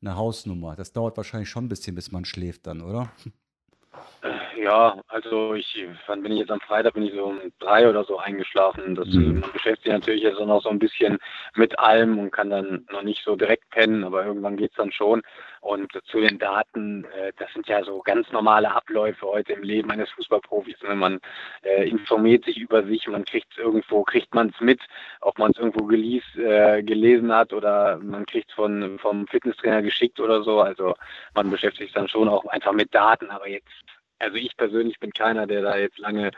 [0.00, 0.74] eine Hausnummer.
[0.74, 3.12] Das dauert wahrscheinlich schon ein bisschen, bis man schläft dann, oder?
[4.64, 8.02] Ja, also ich, wann bin ich jetzt am Freitag, bin ich so um drei oder
[8.04, 8.94] so eingeschlafen.
[8.94, 9.40] Das, mhm.
[9.40, 11.18] Man beschäftigt sich natürlich jetzt auch noch so ein bisschen
[11.54, 14.90] mit allem und kann dann noch nicht so direkt pennen, aber irgendwann geht es dann
[14.90, 15.20] schon.
[15.60, 19.90] Und zu den Daten, äh, das sind ja so ganz normale Abläufe heute im Leben
[19.90, 20.80] eines Fußballprofis.
[20.82, 20.94] Ne?
[20.94, 21.20] Man
[21.60, 24.80] äh, informiert sich über sich, man kriegt es irgendwo, kriegt man es mit,
[25.20, 29.82] ob man es irgendwo gelies, äh, gelesen hat oder man kriegt es von, vom Fitnesstrainer
[29.82, 30.60] geschickt oder so.
[30.60, 30.94] Also
[31.34, 33.68] man beschäftigt sich dann schon auch einfach mit Daten, aber jetzt
[34.24, 36.30] also ich persönlich bin keiner, der da jetzt lange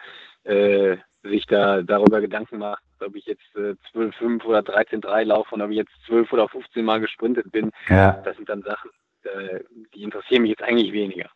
[0.45, 5.25] äh, sich da darüber Gedanken macht, ob ich jetzt äh, 12, 5 oder 13, 3
[5.25, 7.71] laufe und ob ich jetzt 12 oder 15 Mal gesprintet bin.
[7.89, 8.13] Ja.
[8.25, 8.91] Das sind dann Sachen,
[9.25, 9.61] äh,
[9.95, 11.31] die interessieren mich jetzt eigentlich weniger.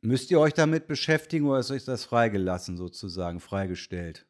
[0.00, 4.26] Müsst ihr euch damit beschäftigen oder ist euch das freigelassen sozusagen, freigestellt?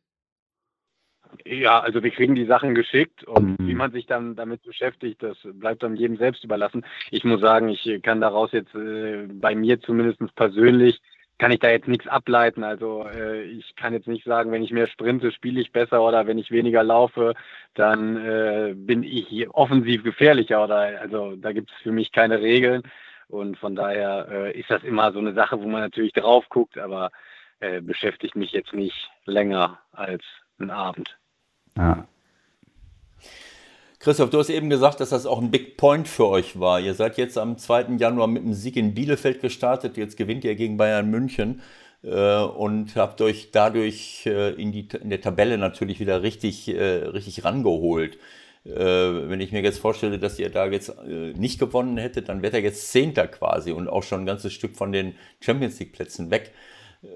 [1.46, 3.66] Ja, also wir kriegen die Sachen geschickt und mhm.
[3.66, 6.84] wie man sich dann damit beschäftigt, das bleibt dann jedem selbst überlassen.
[7.10, 11.00] Ich muss sagen, ich kann daraus jetzt äh, bei mir zumindest persönlich
[11.42, 12.62] kann ich da jetzt nichts ableiten.
[12.62, 16.28] Also äh, ich kann jetzt nicht sagen, wenn ich mehr sprinte, spiele ich besser oder
[16.28, 17.34] wenn ich weniger laufe,
[17.74, 22.84] dann äh, bin ich offensiv gefährlicher oder also da gibt es für mich keine Regeln.
[23.26, 26.78] Und von daher äh, ist das immer so eine Sache, wo man natürlich drauf guckt,
[26.78, 27.10] aber
[27.58, 30.22] äh, beschäftigt mich jetzt nicht länger als
[30.60, 31.18] ein Abend.
[31.76, 32.06] Ja.
[34.02, 36.80] Christoph, du hast eben gesagt, dass das auch ein Big Point für euch war.
[36.80, 37.98] Ihr seid jetzt am 2.
[37.98, 39.96] Januar mit einem Sieg in Bielefeld gestartet.
[39.96, 41.62] Jetzt gewinnt ihr gegen Bayern München
[42.02, 46.82] äh, und habt euch dadurch äh, in, die, in der Tabelle natürlich wieder richtig, äh,
[46.82, 48.18] richtig rangeholt.
[48.64, 52.62] Wenn ich mir jetzt vorstelle, dass ihr da jetzt nicht gewonnen hättet, dann wäre er
[52.62, 56.52] jetzt Zehnter quasi und auch schon ein ganzes Stück von den Champions League Plätzen weg.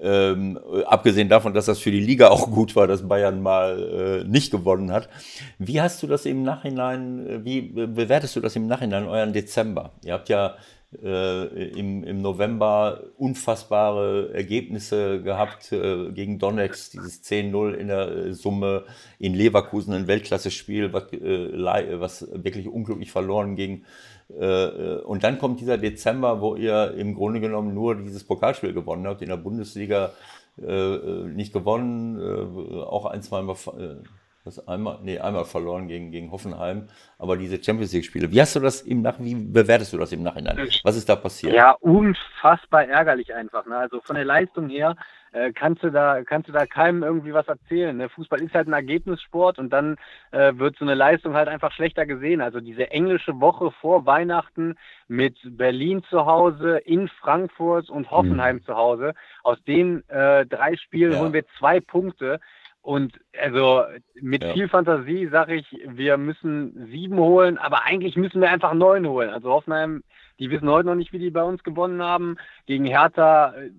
[0.01, 4.27] Ähm, abgesehen davon, dass das für die Liga auch gut war, dass Bayern mal äh,
[4.27, 5.07] nicht gewonnen hat.
[5.59, 9.93] Wie hast du das im Nachhinein, äh, wie bewertest du das im Nachhinein, euren Dezember?
[10.03, 10.55] Ihr habt ja
[11.03, 18.33] äh, im, im November unfassbare Ergebnisse gehabt äh, gegen Donetsk, dieses 10-0 in der äh,
[18.33, 18.85] Summe,
[19.19, 23.83] in Leverkusen ein Weltklasse-Spiel, was, äh, was wirklich unglücklich verloren ging.
[24.29, 29.07] Äh, und dann kommt dieser Dezember, wo ihr im Grunde genommen nur dieses Pokalspiel gewonnen
[29.07, 30.11] habt, in der Bundesliga
[30.61, 30.97] äh,
[31.27, 33.55] nicht gewonnen, äh, auch ein, zweimal
[34.47, 36.87] das einmal, nee, einmal verloren gegen, gegen Hoffenheim,
[37.19, 38.31] aber diese Champions League-Spiele.
[38.31, 40.57] Wie hast du das im Nach wie bewertest du das im Nachhinein?
[40.83, 41.53] Was ist da passiert?
[41.53, 43.65] Ja, unfassbar ärgerlich einfach.
[43.65, 43.77] Ne?
[43.77, 44.95] Also von der Leistung her
[45.31, 47.95] äh, kannst du da kannst du da keinem irgendwie was erzählen.
[47.95, 48.09] Ne?
[48.09, 49.97] Fußball ist halt ein Ergebnissport und dann
[50.31, 52.41] äh, wird so eine Leistung halt einfach schlechter gesehen.
[52.41, 54.75] Also diese englische Woche vor Weihnachten
[55.07, 58.63] mit Berlin zu Hause, in Frankfurt und Hoffenheim mhm.
[58.63, 59.13] zu Hause.
[59.43, 61.19] Aus den äh, drei Spielen ja.
[61.19, 62.39] holen wir zwei Punkte.
[62.87, 63.83] Und also
[64.21, 64.53] mit ja.
[64.53, 69.29] viel Fantasie sage ich, wir müssen sieben holen, aber eigentlich müssen wir einfach neun holen.
[69.29, 70.03] Also Hoffenheim,
[70.39, 72.37] die wissen heute noch nicht, wie die bei uns gewonnen haben.
[72.65, 73.71] Gegen Hertha äh,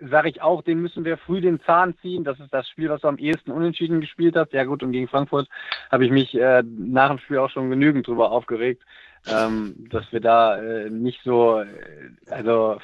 [0.00, 2.24] sage ich auch, den müssen wir früh den Zahn ziehen.
[2.24, 4.52] Das ist das Spiel, was du am ehesten unentschieden gespielt hast.
[4.52, 5.48] Ja gut, und gegen Frankfurt
[5.88, 8.82] habe ich mich äh, nach dem Spiel auch schon genügend drüber aufgeregt,
[9.28, 11.66] ähm, dass wir da äh, nicht so, äh,
[12.28, 12.80] also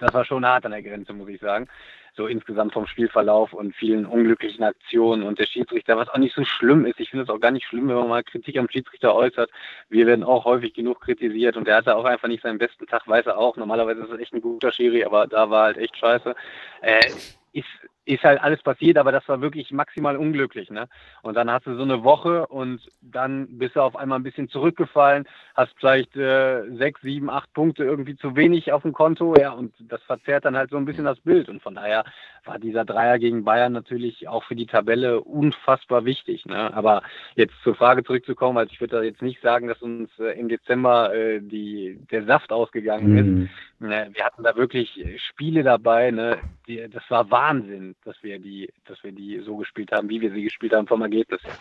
[0.00, 1.68] das war schon hart an der Grenze, muss ich sagen
[2.16, 6.44] so insgesamt vom Spielverlauf und vielen unglücklichen Aktionen und der Schiedsrichter, was auch nicht so
[6.44, 7.00] schlimm ist.
[7.00, 9.50] Ich finde es auch gar nicht schlimm, wenn man mal Kritik am Schiedsrichter äußert.
[9.88, 13.08] Wir werden auch häufig genug kritisiert und der hatte auch einfach nicht seinen besten Tag,
[13.08, 13.56] weiß er auch.
[13.56, 16.34] Normalerweise ist es echt ein guter Schiri, aber da war halt echt scheiße.
[16.82, 17.10] Äh,
[17.52, 17.68] ist
[18.06, 20.70] ist halt alles passiert, aber das war wirklich maximal unglücklich.
[20.70, 20.88] Ne?
[21.22, 24.48] Und dann hast du so eine Woche und dann bist du auf einmal ein bisschen
[24.48, 29.52] zurückgefallen, hast vielleicht äh, sechs, sieben, acht Punkte irgendwie zu wenig auf dem Konto, ja,
[29.52, 31.48] und das verzerrt dann halt so ein bisschen das Bild.
[31.48, 32.04] Und von daher
[32.44, 36.44] war dieser Dreier gegen Bayern natürlich auch für die Tabelle unfassbar wichtig.
[36.44, 36.74] Ne?
[36.74, 37.02] Aber
[37.36, 40.48] jetzt zur Frage zurückzukommen, also ich würde da jetzt nicht sagen, dass uns äh, im
[40.48, 43.42] Dezember äh, die, der Saft ausgegangen mhm.
[43.44, 43.50] ist.
[43.80, 44.10] Ne?
[44.12, 46.38] Wir hatten da wirklich Spiele dabei, ne?
[46.66, 50.32] Die, das war Wahnsinn dass wir die, dass wir die so gespielt haben, wie wir
[50.32, 51.52] sie gespielt haben vom Ergebnis her.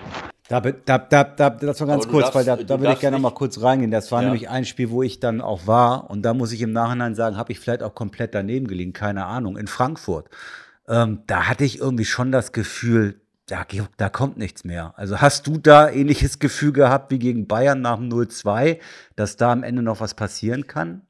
[0.50, 3.18] Da, da, da, da, das war ganz kurz, darfst, weil da, da würde ich gerne
[3.18, 3.92] noch mal kurz reingehen.
[3.92, 4.30] Das war ja.
[4.30, 7.38] nämlich ein Spiel, wo ich dann auch war und da muss ich im Nachhinein sagen,
[7.38, 10.30] habe ich vielleicht auch komplett daneben gelegen, keine Ahnung, in Frankfurt.
[10.88, 13.66] Ähm, da hatte ich irgendwie schon das Gefühl, da,
[13.98, 14.94] da kommt nichts mehr.
[14.98, 18.80] Also hast du da ähnliches Gefühl gehabt wie gegen Bayern nach dem 0-2,
[19.16, 21.02] dass da am Ende noch was passieren kann?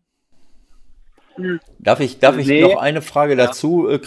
[1.79, 2.61] Darf ich, darf ich nee.
[2.61, 3.95] noch eine Frage dazu, ja.
[3.95, 3.99] Äh,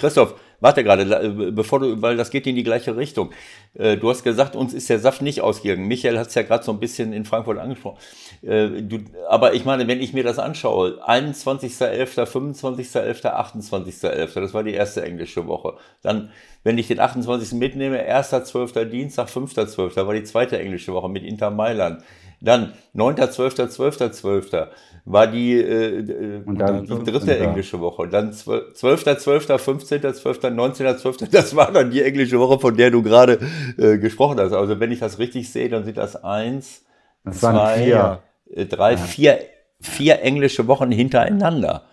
[0.00, 3.30] Christoph, warte gerade, äh, bevor du, weil das geht in die gleiche Richtung.
[3.74, 5.86] Äh, du hast gesagt, uns ist der Saft nicht ausgegangen.
[5.86, 7.98] Michael hat es ja gerade so ein bisschen in Frankfurt angesprochen.
[8.42, 8.82] Äh,
[9.28, 15.02] aber ich meine, wenn ich mir das anschaue, 21.11., 25.11., 28.11., das war die erste
[15.02, 15.74] englische Woche.
[16.02, 16.30] Dann,
[16.64, 17.52] wenn ich den 28.
[17.52, 18.86] mitnehme, 1.12.
[18.86, 22.02] Dienstag, 5.12., war die zweite englische Woche mit Inter Mailand.
[22.40, 24.68] Dann 9.12., 12.12.
[25.04, 28.08] war die, äh, äh die dritte englische Woche.
[28.08, 33.38] Dann 12.12., 15.12., 19.12., das war dann die englische Woche, von der du gerade
[33.78, 34.52] äh, gesprochen hast.
[34.52, 36.84] Also wenn ich das richtig sehe, dann sind das eins,
[37.24, 38.22] das zwei, vier.
[38.54, 38.96] Äh, drei, ja.
[38.98, 39.38] vier,
[39.80, 41.84] vier englische Wochen hintereinander.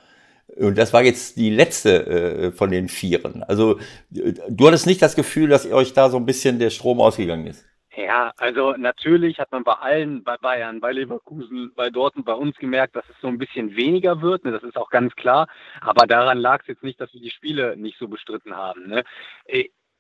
[0.56, 3.44] Und das war jetzt die letzte äh, von den Vieren.
[3.44, 3.80] Also
[4.10, 7.64] du hattest nicht das Gefühl, dass euch da so ein bisschen der Strom ausgegangen ist.
[7.98, 12.56] Ja, also natürlich hat man bei allen, bei Bayern, bei Leverkusen, bei Dortmund, bei uns
[12.58, 14.46] gemerkt, dass es so ein bisschen weniger wird.
[14.46, 14.52] Ne?
[14.52, 15.48] Das ist auch ganz klar.
[15.82, 18.88] Aber daran lag es jetzt nicht, dass wir die Spiele nicht so bestritten haben.
[18.88, 19.04] Ne?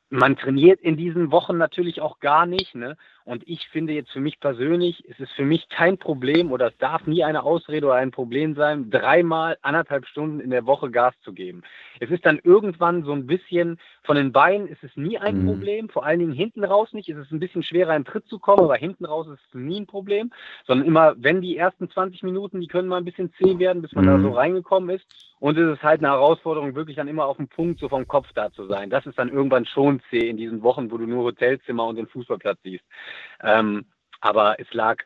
[0.09, 2.75] Man trainiert in diesen Wochen natürlich auch gar nicht.
[2.75, 2.95] Ne?
[3.27, 6.77] Und ich finde jetzt für mich persönlich, es ist für mich kein Problem oder es
[6.77, 11.13] darf nie eine Ausrede oder ein Problem sein, dreimal anderthalb Stunden in der Woche Gas
[11.25, 11.63] zu geben.
[11.99, 15.45] Es ist dann irgendwann so ein bisschen, von den Beinen ist es nie ein mhm.
[15.45, 17.09] Problem, vor allen Dingen hinten raus nicht.
[17.09, 19.81] Es ist ein bisschen schwerer, in Tritt zu kommen, aber hinten raus ist es nie
[19.81, 20.31] ein Problem,
[20.65, 23.91] sondern immer, wenn die ersten 20 Minuten, die können mal ein bisschen zäh werden, bis
[23.91, 24.09] man mhm.
[24.09, 25.05] da so reingekommen ist.
[25.39, 28.27] Und es ist halt eine Herausforderung, wirklich dann immer auf dem Punkt so vom Kopf
[28.33, 28.89] da zu sein.
[28.89, 32.07] Das ist dann irgendwann schon zäh in diesen Wochen, wo du nur Hotelzimmer und den
[32.07, 32.83] Fußballplatz siehst.
[33.41, 33.85] Ähm,
[34.21, 34.97] aber es lag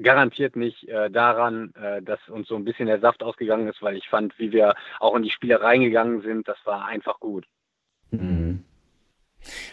[0.00, 3.96] garantiert nicht äh, daran, äh, dass uns so ein bisschen der Saft ausgegangen ist, weil
[3.96, 7.46] ich fand, wie wir auch in die Spiele reingegangen sind, das war einfach gut.
[8.10, 8.64] Mhm.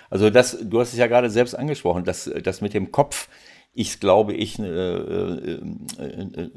[0.09, 3.29] Also das, du hast es ja gerade selbst angesprochen, dass das mit dem Kopf,
[3.73, 5.59] ich glaube ich, äh, äh,
[5.99, 6.51] äh,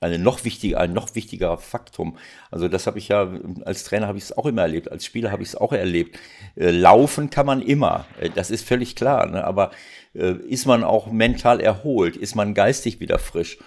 [0.00, 2.16] eine noch wichtiger, ein noch wichtiger Faktum.
[2.50, 3.30] Also das habe ich ja,
[3.64, 6.18] als Trainer habe ich es auch immer erlebt, als Spieler habe ich es auch erlebt.
[6.56, 9.44] Äh, laufen kann man immer, äh, das ist völlig klar, ne?
[9.44, 9.70] aber
[10.14, 13.58] äh, ist man auch mental erholt, ist man geistig wieder frisch?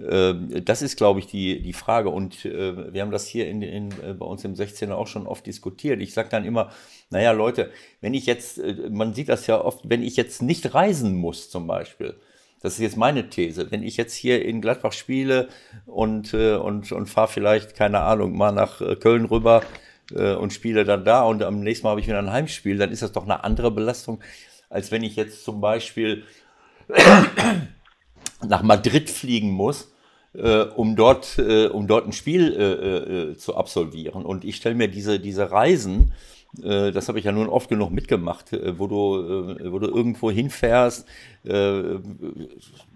[0.00, 2.10] Äh, das ist, glaube ich, die, die Frage.
[2.10, 5.26] Und äh, wir haben das hier in, in, äh, bei uns im 16er auch schon
[5.26, 6.00] oft diskutiert.
[6.00, 6.70] Ich sage dann immer,
[7.10, 7.70] naja, Leute,
[8.00, 8.60] wenn ich jetzt,
[8.90, 12.14] man sieht das ja oft, wenn ich jetzt nicht reisen muss zum Beispiel,
[12.60, 13.70] das ist jetzt meine These.
[13.70, 15.48] Wenn ich jetzt hier in Gladbach spiele
[15.86, 19.62] und, äh, und, und fahre vielleicht, keine Ahnung, mal nach äh, Köln rüber
[20.14, 22.92] äh, und spiele dann da und am nächsten Mal habe ich wieder ein Heimspiel, dann
[22.92, 24.20] ist das doch eine andere Belastung,
[24.68, 26.24] als wenn ich jetzt zum Beispiel
[28.46, 29.92] nach Madrid fliegen muss,
[30.34, 34.24] äh, um, dort, äh, um dort ein Spiel äh, zu absolvieren.
[34.24, 37.92] Und ich stelle mir diese, diese Reisen äh, das habe ich ja nun oft genug
[37.92, 41.06] mitgemacht, äh, wo du, äh, wo du irgendwo hinfährst,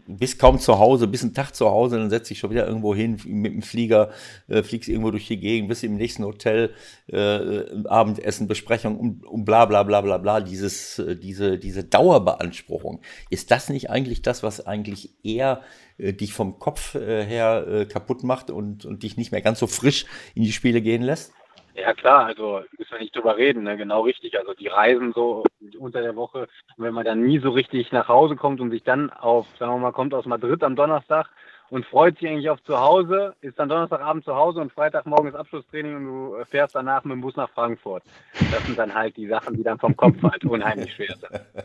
[0.07, 2.95] bist kaum zu Hause, bist einen Tag zu Hause, dann setzt dich schon wieder irgendwo
[2.95, 4.11] hin mit dem Flieger,
[4.49, 6.75] fliegst irgendwo durch die Gegend, bist im nächsten Hotel,
[7.11, 13.01] Abendessen, Besprechung und, und bla bla bla bla bla, dieses, diese, diese Dauerbeanspruchung.
[13.31, 15.63] Ist das nicht eigentlich das, was eigentlich eher
[15.97, 20.43] dich vom Kopf her kaputt macht und, und dich nicht mehr ganz so frisch in
[20.43, 21.33] die Spiele gehen lässt?
[21.75, 23.77] Ja klar, also müssen wir nicht drüber reden, ne?
[23.77, 24.39] genau richtig.
[24.39, 25.43] Also die Reisen so
[25.79, 26.47] unter der Woche,
[26.77, 29.79] wenn man dann nie so richtig nach Hause kommt und sich dann auf, sagen wir
[29.79, 31.29] mal, kommt aus Madrid am Donnerstag
[31.71, 35.35] und freut sich eigentlich auf zu Hause, ist dann Donnerstagabend zu Hause und Freitagmorgen ist
[35.35, 38.05] Abschlusstraining und du fährst danach mit dem Bus nach Frankfurt.
[38.53, 41.41] Das sind dann halt die Sachen, die dann vom Kopf halt unheimlich schwer sind.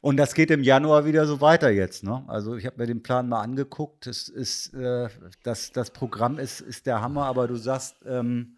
[0.00, 2.04] Und das geht im Januar wieder so weiter jetzt.
[2.04, 2.24] Ne?
[2.28, 4.06] Also ich habe mir den Plan mal angeguckt.
[4.06, 5.08] Es ist, äh,
[5.42, 8.56] das, das Programm ist, ist der Hammer, aber du sagst, ähm,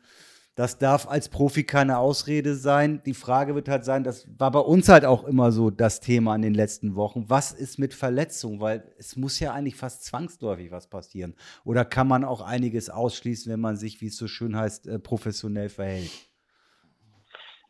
[0.55, 3.03] das darf als Profi keine Ausrede sein.
[3.05, 6.37] Die Frage wird halt sein, das war bei uns halt auch immer so das Thema
[6.37, 7.25] in den letzten Wochen.
[7.29, 8.61] Was ist mit Verletzungen?
[8.61, 11.35] Weil es muss ja eigentlich fast zwangsläufig was passieren.
[11.65, 14.99] Oder kann man auch einiges ausschließen, wenn man sich, wie es so schön heißt, äh,
[15.01, 16.13] professionell verhält?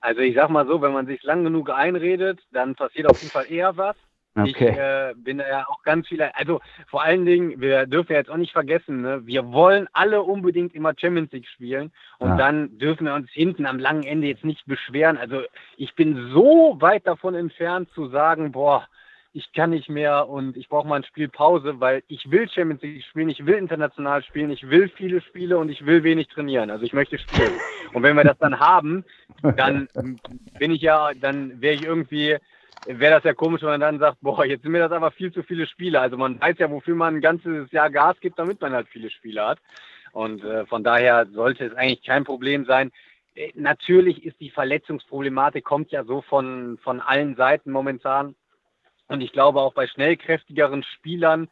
[0.00, 3.32] Also ich sag mal so, wenn man sich lang genug einredet, dann passiert auf jeden
[3.32, 3.96] Fall eher was.
[4.36, 4.70] Okay.
[4.70, 8.18] Ich äh, bin da ja auch ganz viele, also vor allen Dingen, wir dürfen ja
[8.18, 12.36] jetzt auch nicht vergessen, ne, wir wollen alle unbedingt immer Champions League spielen und ja.
[12.36, 15.18] dann dürfen wir uns hinten am langen Ende jetzt nicht beschweren.
[15.18, 15.42] Also
[15.76, 18.88] ich bin so weit davon entfernt zu sagen, boah,
[19.36, 22.82] ich kann nicht mehr und ich brauche mal ein Spiel Pause, weil ich will Champions
[22.82, 26.70] League spielen, ich will international spielen, ich will viele Spiele und ich will wenig trainieren.
[26.70, 27.52] Also ich möchte spielen.
[27.92, 29.04] Und wenn wir das dann haben,
[29.56, 29.86] dann
[30.58, 32.38] bin ich ja, dann wäre ich irgendwie
[32.86, 35.32] wäre das ja komisch, wenn man dann sagt, boah, jetzt sind mir das aber viel
[35.32, 36.00] zu viele Spiele.
[36.00, 39.10] Also man weiß ja, wofür man ein ganzes Jahr Gas gibt, damit man halt viele
[39.10, 39.58] Spiele hat.
[40.12, 42.92] Und äh, von daher sollte es eigentlich kein Problem sein.
[43.34, 48.34] Äh, natürlich ist die Verletzungsproblematik, kommt ja so von, von allen Seiten momentan.
[49.08, 51.48] Und ich glaube auch bei schnellkräftigeren Spielern,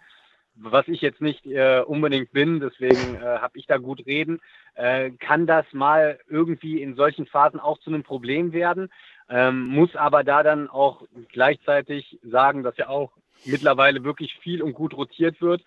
[0.55, 4.41] was ich jetzt nicht äh, unbedingt bin, deswegen äh, habe ich da gut reden,
[4.75, 8.91] äh, kann das mal irgendwie in solchen Phasen auch zu einem Problem werden
[9.33, 13.13] ähm, muss aber da dann auch gleichzeitig sagen, dass ja auch
[13.47, 15.63] mittlerweile wirklich viel und gut rotiert wird.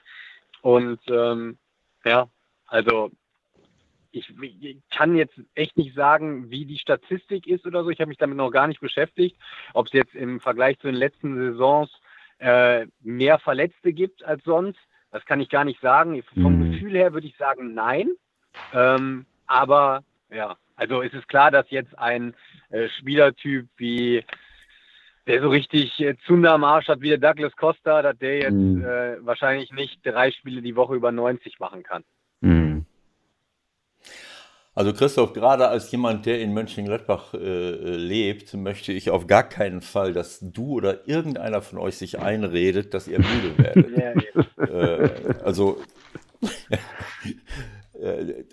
[0.62, 1.58] Und ähm,
[2.04, 2.30] ja,
[2.68, 3.10] also
[4.12, 7.90] ich, ich, kann jetzt echt nicht sagen, wie die Statistik ist oder so.
[7.90, 9.36] Ich habe mich damit noch gar nicht beschäftigt,
[9.74, 11.90] ob es jetzt im Vergleich zu den letzten Saisons
[12.40, 14.80] äh, mehr Verletzte gibt als sonst.
[15.12, 16.22] Das kann ich gar nicht sagen.
[16.34, 16.72] Vom mhm.
[16.72, 18.10] Gefühl her würde ich sagen, nein.
[18.74, 22.34] Ähm, aber ja, also es ist klar, dass jetzt ein
[22.70, 24.24] äh, Spielertyp wie
[25.28, 28.52] der so richtig äh, Zunder am Arsch hat wie der Douglas Costa, dass der jetzt
[28.52, 28.84] mhm.
[28.84, 32.04] äh, wahrscheinlich nicht drei Spiele die Woche über 90 machen kann.
[32.42, 32.75] Mhm.
[34.76, 39.44] Also Christoph, gerade als jemand, der in Mönchengladbach äh, äh, lebt, möchte ich auf gar
[39.44, 43.98] keinen Fall, dass du oder irgendeiner von euch sich einredet, dass ihr müde werdet.
[43.98, 45.78] ja, äh, also
[48.02, 48.44] äh,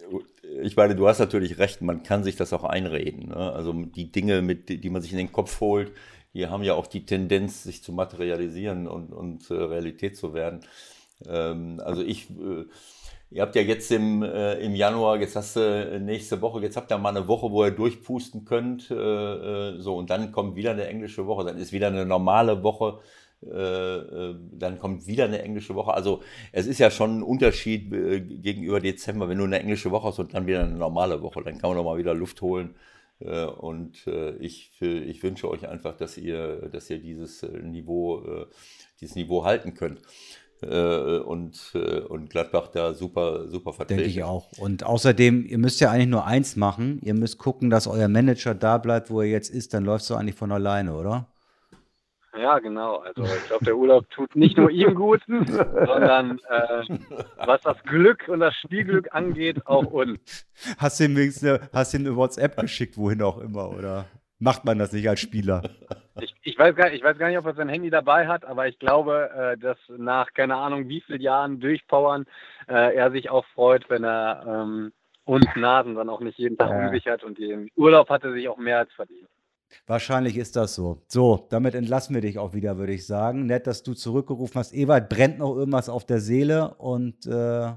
[0.62, 3.30] ich meine, du hast natürlich recht, man kann sich das auch einreden.
[3.30, 3.52] Ne?
[3.52, 5.90] Also die Dinge, mit, die man sich in den Kopf holt,
[6.34, 10.60] die haben ja auch die Tendenz, sich zu materialisieren und, und äh, Realität zu werden.
[11.26, 12.64] Ähm, also ich, äh,
[13.32, 16.76] ihr habt ja jetzt im, äh, im Januar, jetzt hast du äh, nächste Woche, jetzt
[16.76, 20.56] habt ihr mal eine Woche, wo ihr durchpusten könnt, äh, äh, so und dann kommt
[20.56, 23.00] wieder eine englische Woche, dann ist wieder eine normale Woche
[23.42, 25.92] äh, dann kommt wieder eine englische Woche.
[25.92, 26.22] Also
[26.52, 30.32] es ist ja schon ein Unterschied gegenüber Dezember, wenn du eine englische Woche hast und
[30.32, 32.76] dann wieder eine normale Woche, dann kann man noch mal wieder Luft holen.
[33.18, 34.06] und
[34.38, 38.46] ich, ich wünsche euch einfach, dass ihr, dass ihr dieses Niveau,
[39.00, 40.00] dieses Niveau halten könnt.
[40.62, 43.98] Äh, und, äh, und Gladbach da super, super vertreten.
[44.00, 44.50] Denke ich auch.
[44.58, 47.00] Und außerdem, ihr müsst ja eigentlich nur eins machen.
[47.02, 49.74] Ihr müsst gucken, dass euer Manager da bleibt, wo er jetzt ist.
[49.74, 51.26] Dann läuft es doch eigentlich von alleine, oder?
[52.38, 52.96] Ja, genau.
[52.98, 56.98] Also ich glaube, der Urlaub tut nicht nur ihm gut, sondern äh,
[57.36, 60.46] was das Glück und das Spielglück angeht, auch uns.
[60.78, 64.06] Hast du ihm eine, hast ihm eine WhatsApp geschickt, wohin auch immer, oder
[64.42, 65.62] macht man das nicht als Spieler?
[66.20, 68.68] Ich, ich, weiß gar, ich weiß gar nicht, ob er sein Handy dabei hat, aber
[68.68, 72.26] ich glaube, äh, dass nach keine Ahnung wie vielen Jahren durchpowern
[72.68, 74.92] äh, er sich auch freut, wenn er ähm,
[75.24, 76.86] uns Nasen dann auch nicht jeden Tag ja.
[76.86, 79.28] unsichert und den Urlaub hat er sich auch mehr als verdient.
[79.86, 81.02] Wahrscheinlich ist das so.
[81.06, 83.46] So, damit entlassen wir dich auch wieder, würde ich sagen.
[83.46, 84.74] Nett, dass du zurückgerufen hast.
[84.74, 87.72] Ewald, brennt noch irgendwas auf der Seele und äh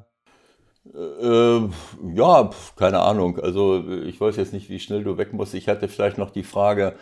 [0.94, 1.70] äh,
[2.14, 3.40] ja, keine Ahnung.
[3.40, 5.54] Also ich weiß jetzt nicht, wie schnell du weg musst.
[5.54, 6.96] Ich hatte vielleicht noch die Frage,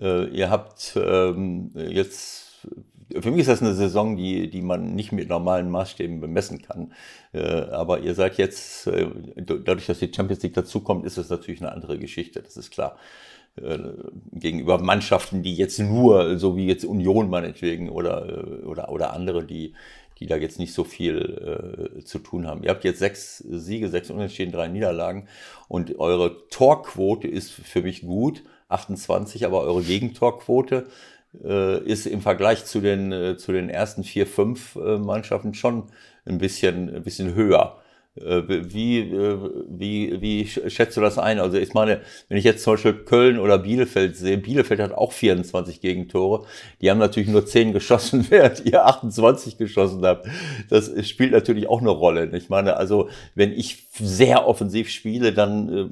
[0.00, 2.66] äh, ihr habt ähm, jetzt,
[3.18, 6.92] für mich ist das eine Saison, die, die man nicht mit normalen Maßstäben bemessen kann.
[7.32, 11.60] Äh, aber ihr seid jetzt, äh, dadurch, dass die Champions League dazukommt, ist es natürlich
[11.60, 12.96] eine andere Geschichte, das ist klar.
[13.56, 13.78] Äh,
[14.32, 19.44] gegenüber Mannschaften, die jetzt nur, so wie jetzt Union meinetwegen oder, äh, oder, oder andere,
[19.44, 19.74] die,
[20.20, 22.62] die da jetzt nicht so viel äh, zu tun haben.
[22.62, 25.26] Ihr habt jetzt sechs Siege, sechs Unentschieden, drei Niederlagen
[25.68, 30.86] und eure Torquote ist für mich gut, 28, aber eure Gegentorquote
[31.42, 35.84] äh, ist im Vergleich zu den, äh, zu den ersten vier, fünf äh, Mannschaften schon
[36.24, 37.79] ein bisschen, ein bisschen höher.
[38.16, 39.38] Äh, wie, äh,
[39.68, 41.38] wie, wie schätzt du das ein?
[41.38, 45.12] Also ich meine, wenn ich jetzt zum Beispiel Köln oder Bielefeld sehe, Bielefeld hat auch
[45.12, 46.44] 24 Gegentore.
[46.80, 50.26] Die haben natürlich nur 10 geschossen, während ihr 28 geschossen habt.
[50.68, 52.36] Das spielt natürlich auch eine Rolle.
[52.36, 55.86] Ich meine, also wenn ich sehr offensiv spiele, dann, äh,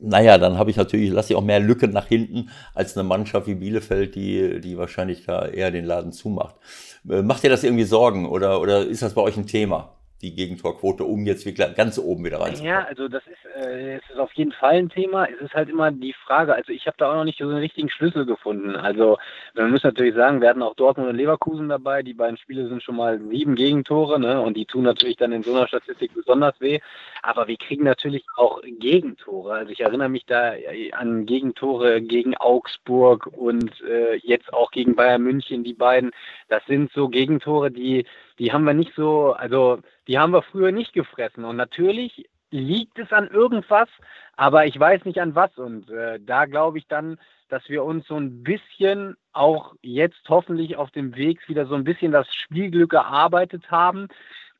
[0.00, 3.46] naja, dann habe ich natürlich, lasse ich auch mehr Lücken nach hinten als eine Mannschaft
[3.46, 6.56] wie Bielefeld, die, die wahrscheinlich da eher den Laden zumacht.
[7.04, 9.97] Macht ihr das irgendwie Sorgen oder, oder ist das bei euch ein Thema?
[10.20, 12.72] Die Gegentorquote, um jetzt wirklich ganz oben wieder reinzukommen?
[12.72, 15.26] Ja, also das ist, äh, es ist auf jeden Fall ein Thema.
[15.26, 17.58] Es ist halt immer die Frage, also ich habe da auch noch nicht so einen
[17.58, 18.74] richtigen Schlüssel gefunden.
[18.74, 19.18] Also
[19.54, 22.02] man muss natürlich sagen, wir hatten auch Dortmund und Leverkusen dabei.
[22.02, 24.40] Die beiden Spiele sind schon mal sieben Gegentore, ne?
[24.40, 26.80] Und die tun natürlich dann in so einer Statistik besonders weh.
[27.22, 29.52] Aber wir kriegen natürlich auch Gegentore.
[29.52, 30.52] Also ich erinnere mich da
[30.92, 36.10] an Gegentore gegen Augsburg und äh, jetzt auch gegen Bayern München, die beiden.
[36.48, 38.04] Das sind so Gegentore, die
[38.38, 41.44] die haben wir nicht so, also die haben wir früher nicht gefressen.
[41.44, 43.88] Und natürlich liegt es an irgendwas,
[44.36, 45.56] aber ich weiß nicht an was.
[45.58, 47.18] Und äh, da glaube ich dann,
[47.48, 51.84] dass wir uns so ein bisschen auch jetzt hoffentlich auf dem Weg wieder so ein
[51.84, 54.08] bisschen das Spielglück erarbeitet haben.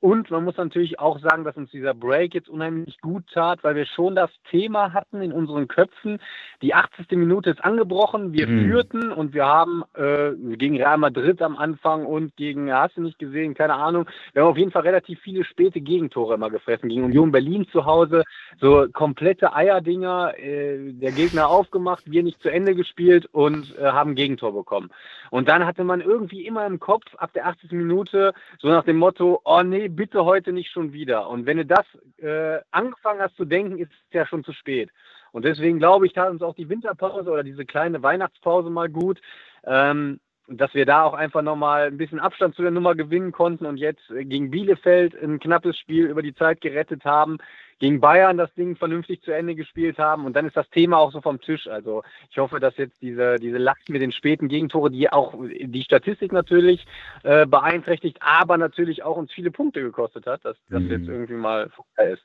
[0.01, 3.75] Und man muss natürlich auch sagen, dass uns dieser Break jetzt unheimlich gut tat, weil
[3.75, 6.21] wir schon das Thema hatten in unseren Köpfen.
[6.63, 7.11] Die 80.
[7.13, 8.65] Minute ist angebrochen, wir mhm.
[8.65, 13.19] führten und wir haben äh, gegen Real Madrid am Anfang und gegen, hast du nicht
[13.19, 16.89] gesehen, keine Ahnung, wir haben auf jeden Fall relativ viele späte Gegentore immer gefressen.
[16.89, 18.23] Gegen Union Berlin zu Hause,
[18.61, 24.15] so komplette Eierdinger, äh, der Gegner aufgemacht, wir nicht zu Ende gespielt und äh, haben
[24.15, 24.91] Gegentor bekommen.
[25.31, 27.73] Und dann hatte man irgendwie immer im Kopf ab der 80.
[27.73, 31.29] Minute so nach dem Motto, oh nee, bitte heute nicht schon wieder.
[31.29, 31.87] Und wenn du das
[32.19, 34.91] äh, angefangen hast zu denken, ist es ja schon zu spät.
[35.33, 39.21] Und deswegen glaube ich, tat uns auch die Winterpause oder diese kleine Weihnachtspause mal gut,
[39.65, 43.67] ähm, dass wir da auch einfach nochmal ein bisschen Abstand zu der Nummer gewinnen konnten
[43.67, 47.39] und jetzt gegen Bielefeld ein knappes Spiel über die Zeit gerettet haben
[47.79, 51.13] gegen Bayern das Ding vernünftig zu Ende gespielt haben und dann ist das Thema auch
[51.13, 51.67] so vom Tisch.
[51.69, 55.83] Also ich hoffe, dass jetzt diese, diese Last mit den späten Gegentore, die auch die
[55.83, 56.87] Statistik natürlich
[57.23, 60.91] äh, beeinträchtigt, aber natürlich auch uns viele Punkte gekostet hat, dass das mhm.
[60.91, 62.25] jetzt irgendwie mal vorbei ist.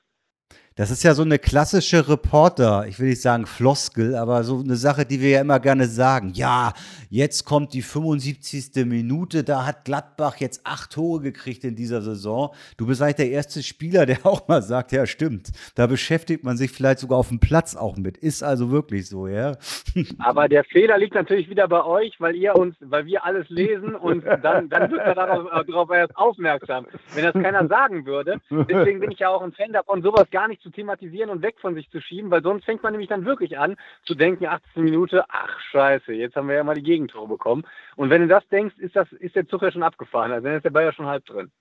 [0.76, 4.76] Das ist ja so eine klassische Reporter, ich will nicht sagen Floskel, aber so eine
[4.76, 6.32] Sache, die wir ja immer gerne sagen.
[6.34, 6.74] Ja,
[7.12, 8.84] jetzt kommt die 75.
[8.88, 12.56] Minute, da hat Gladbach jetzt acht Tore gekriegt in dieser Saison.
[12.78, 16.58] Du bist eigentlich der erste Spieler, der auch mal sagt, ja stimmt, da beschäftigt man
[16.58, 18.18] sich vielleicht sogar auf dem Platz auch mit.
[18.18, 19.56] Ist also wirklich so, ja.
[20.18, 23.94] Aber der Fehler liegt natürlich wieder bei euch, weil ihr uns, weil wir alles lesen
[23.94, 26.88] und dann, dann wird er darauf, darauf erst aufmerksam.
[27.14, 30.48] Wenn das keiner sagen würde, deswegen bin ich ja auch ein Fan davon, sowas gar
[30.48, 33.26] nicht zu thematisieren und weg von sich zu schieben, weil sonst fängt man nämlich dann
[33.26, 37.28] wirklich an zu denken, 18 Minute, ach scheiße, jetzt haben wir ja mal die Gegentore
[37.28, 37.64] bekommen.
[37.96, 40.58] Und wenn du das denkst, ist, das, ist der Zug ja schon abgefahren, also dann
[40.58, 41.52] ist der Ball ja schon halb drin.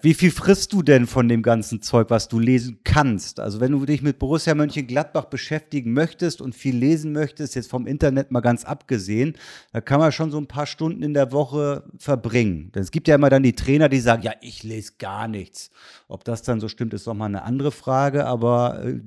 [0.00, 3.40] Wie viel frisst du denn von dem ganzen Zeug, was du lesen kannst?
[3.40, 7.88] Also wenn du dich mit Borussia Mönchengladbach beschäftigen möchtest und viel lesen möchtest, jetzt vom
[7.88, 9.36] Internet mal ganz abgesehen,
[9.72, 12.70] da kann man schon so ein paar Stunden in der Woche verbringen.
[12.72, 15.72] Denn es gibt ja immer dann die Trainer, die sagen, ja, ich lese gar nichts.
[16.06, 18.84] Ob das dann so stimmt, ist nochmal eine andere Frage, aber...
[18.84, 19.00] Äh,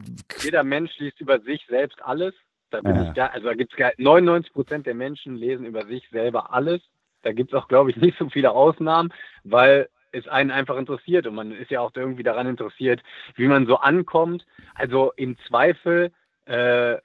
[0.44, 2.34] Jeder Mensch liest über sich selbst alles.
[2.72, 3.08] Da bin ja.
[3.08, 6.82] ich da, also da gibt es 99 Prozent der Menschen lesen über sich selber alles.
[7.22, 9.14] Da gibt es auch, glaube ich, nicht so viele Ausnahmen,
[9.46, 13.01] weil es einen einfach interessiert und man ist ja auch irgendwie daran interessiert,
[13.36, 14.45] wie man so ankommt.
[14.74, 16.11] Also im Zweifel
[16.45, 16.97] äh,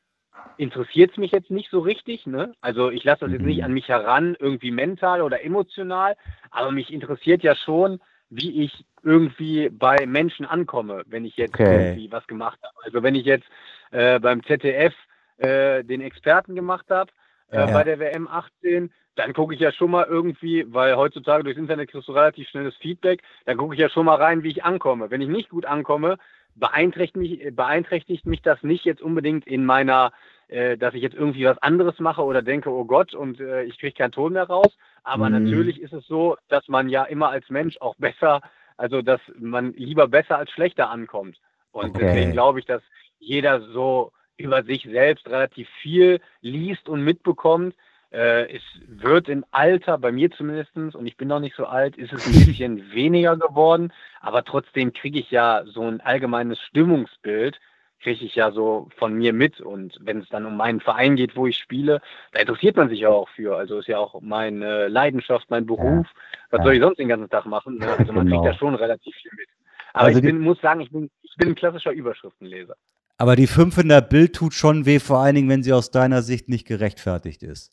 [0.56, 2.26] interessiert es mich jetzt nicht so richtig.
[2.26, 2.54] Ne?
[2.60, 3.64] Also ich lasse das jetzt nicht mhm.
[3.64, 6.16] an mich heran, irgendwie mental oder emotional,
[6.50, 8.00] aber mich interessiert ja schon,
[8.30, 11.88] wie ich irgendwie bei Menschen ankomme, wenn ich jetzt okay.
[11.88, 12.74] irgendwie was gemacht habe.
[12.84, 13.46] Also wenn ich jetzt
[13.90, 14.94] äh, beim ZDF
[15.38, 17.10] äh, den Experten gemacht habe,
[17.50, 17.66] äh, ja.
[17.66, 21.90] bei der WM 18, dann gucke ich ja schon mal irgendwie, weil heutzutage durchs Internet
[21.90, 25.10] kriegst du relativ schnelles Feedback, dann gucke ich ja schon mal rein, wie ich ankomme.
[25.10, 26.16] Wenn ich nicht gut ankomme,
[26.54, 30.12] beeinträchtigt mich, beeinträchtigt mich das nicht jetzt unbedingt in meiner,
[30.48, 33.78] äh, dass ich jetzt irgendwie was anderes mache oder denke, oh Gott, und äh, ich
[33.78, 34.76] kriege keinen Ton mehr raus.
[35.02, 35.44] Aber mhm.
[35.44, 38.40] natürlich ist es so, dass man ja immer als Mensch auch besser,
[38.76, 41.38] also dass man lieber besser als schlechter ankommt.
[41.72, 41.98] Und okay.
[42.02, 42.82] deswegen glaube ich, dass
[43.18, 47.74] jeder so über sich selbst relativ viel liest und mitbekommt.
[48.12, 51.96] Äh, es wird im Alter, bei mir zumindest, und ich bin noch nicht so alt,
[51.96, 57.60] ist es ein bisschen weniger geworden, aber trotzdem kriege ich ja so ein allgemeines Stimmungsbild,
[58.02, 59.60] kriege ich ja so von mir mit.
[59.60, 62.00] Und wenn es dann um meinen Verein geht, wo ich spiele,
[62.32, 63.56] da interessiert man sich ja auch für.
[63.56, 66.06] Also ist ja auch meine Leidenschaft, mein Beruf.
[66.50, 66.64] Was ja.
[66.64, 67.78] soll ich sonst den ganzen Tag machen?
[67.78, 67.86] Ne?
[67.98, 68.42] Also man genau.
[68.42, 69.48] kriegt da schon relativ viel mit.
[69.92, 72.74] Aber also ich bin, muss sagen, ich bin, ich bin ein klassischer Überschriftenleser.
[73.18, 75.90] Aber die 5 in der Bild tut schon weh, vor allen Dingen, wenn sie aus
[75.90, 77.72] deiner Sicht nicht gerechtfertigt ist.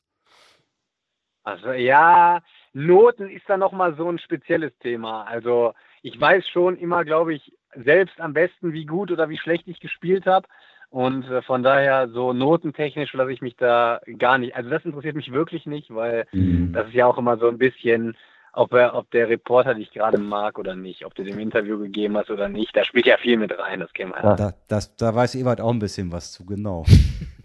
[1.47, 2.41] Also ja,
[2.73, 5.23] Noten ist da nochmal so ein spezielles Thema.
[5.23, 9.65] Also ich weiß schon immer, glaube ich, selbst am besten, wie gut oder wie schlecht
[9.65, 10.45] ich gespielt habe.
[10.89, 14.57] Und äh, von daher so notentechnisch lasse ich mich da gar nicht.
[14.57, 16.73] Also das interessiert mich wirklich nicht, weil mhm.
[16.73, 18.17] das ist ja auch immer so ein bisschen,
[18.51, 22.17] ob, er, ob der Reporter dich gerade mag oder nicht, ob du dem Interview gegeben
[22.17, 22.75] hast oder nicht.
[22.75, 24.35] Da spielt ja viel mit rein, das kennen wir ja.
[24.35, 26.83] Da, das, da weiß Ewald auch ein bisschen was zu, genau.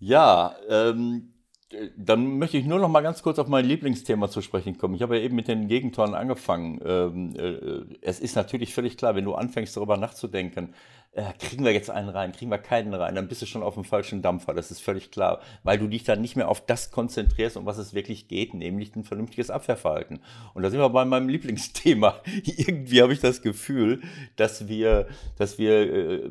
[0.00, 1.34] ja, ähm,
[1.96, 4.94] dann möchte ich nur noch mal ganz kurz auf mein Lieblingsthema zu sprechen kommen.
[4.94, 6.80] Ich habe ja eben mit den Gegentoren angefangen.
[6.84, 10.74] Ähm, äh, es ist natürlich völlig klar, wenn du anfängst darüber nachzudenken,
[11.12, 13.74] äh, kriegen wir jetzt einen rein, kriegen wir keinen rein, dann bist du schon auf
[13.74, 14.52] dem falschen Dampfer.
[14.52, 17.78] Das ist völlig klar, weil du dich dann nicht mehr auf das konzentrierst, um was
[17.78, 20.20] es wirklich geht, nämlich ein vernünftiges Abwehrverhalten.
[20.54, 22.20] Und da sind wir bei meinem Lieblingsthema.
[22.44, 24.02] Irgendwie habe ich das Gefühl,
[24.34, 26.30] dass wir, dass wir äh,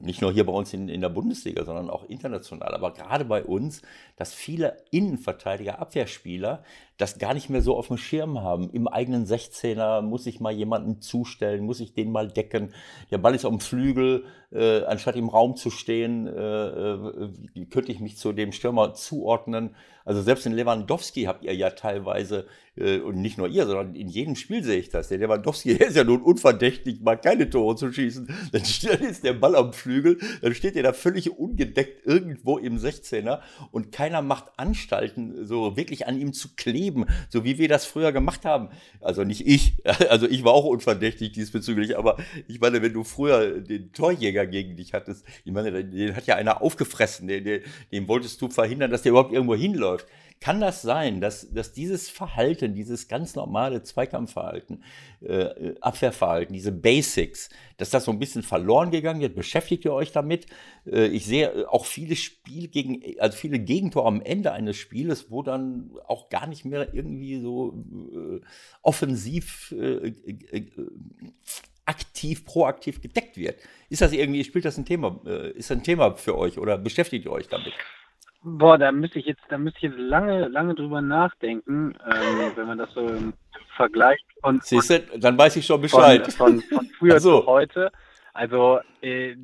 [0.00, 3.44] nicht nur hier bei uns in, in der Bundesliga, sondern auch international, aber gerade bei
[3.44, 3.82] uns,
[4.16, 6.62] dass viele Innenverteidiger, Abwehrspieler
[6.98, 8.70] das gar nicht mehr so auf dem Schirm haben.
[8.70, 12.74] Im eigenen 16er muss ich mal jemanden zustellen, muss ich den mal decken.
[13.10, 18.00] Der Ball ist dem Flügel, äh, anstatt im Raum zu stehen, äh, äh, könnte ich
[18.00, 19.74] mich zu dem Stürmer zuordnen.
[20.04, 22.46] Also selbst in Lewandowski habt ihr ja teilweise,
[22.78, 25.08] äh, und nicht nur ihr, sondern in jedem Spiel sehe ich das.
[25.08, 28.26] Der Lewandowski ist ja nun unverdächtig, mal keine Tore zu schießen.
[28.52, 33.40] Dann ist der Ball am Flügel, dann steht er da völlig ungedeckt irgendwo im 16er
[33.70, 38.12] und keiner macht Anstalten, so wirklich an ihm zu kleben, so wie wir das früher
[38.12, 38.70] gemacht haben.
[39.00, 39.76] Also nicht ich,
[40.08, 44.76] also ich war auch unverdächtig diesbezüglich, aber ich meine, wenn du früher den Torjäger gegen
[44.76, 47.62] dich hattest, ich meine, den hat ja einer aufgefressen, den, den,
[47.92, 50.06] den wolltest du verhindern, dass der überhaupt irgendwo hinläuft läuft.
[50.40, 54.84] Kann das sein, dass, dass dieses Verhalten, dieses ganz normale Zweikampfverhalten,
[55.20, 59.34] äh, Abwehrverhalten, diese Basics, dass das so ein bisschen verloren gegangen wird?
[59.34, 60.46] Beschäftigt ihr euch damit?
[60.86, 65.42] Äh, ich sehe auch viele Spiel gegen, also viele Gegentore am Ende eines Spieles, wo
[65.42, 67.74] dann auch gar nicht mehr irgendwie so
[68.14, 68.40] äh,
[68.82, 70.66] offensiv äh, äh,
[71.88, 73.56] aktiv, proaktiv gedeckt wird.
[73.88, 76.78] Ist das irgendwie, spielt das ein Thema, äh, ist das ein Thema für euch oder
[76.78, 77.72] beschäftigt ihr euch damit?
[78.42, 82.66] Boah, da müsste ich jetzt, da müsste ich jetzt lange, lange drüber nachdenken, ähm, wenn
[82.66, 83.32] man das so im
[83.76, 86.30] Vergleich von, Siehst du, dann weiß ich schon Bescheid.
[86.32, 87.40] Von, von, von früher so.
[87.40, 87.90] zu heute.
[88.34, 89.34] Also äh,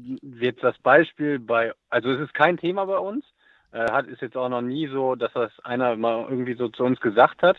[0.41, 3.25] jetzt das Beispiel bei, also es ist kein Thema bei uns,
[3.73, 6.85] äh, hat ist jetzt auch noch nie so, dass das einer mal irgendwie so zu
[6.85, 7.57] uns gesagt hat.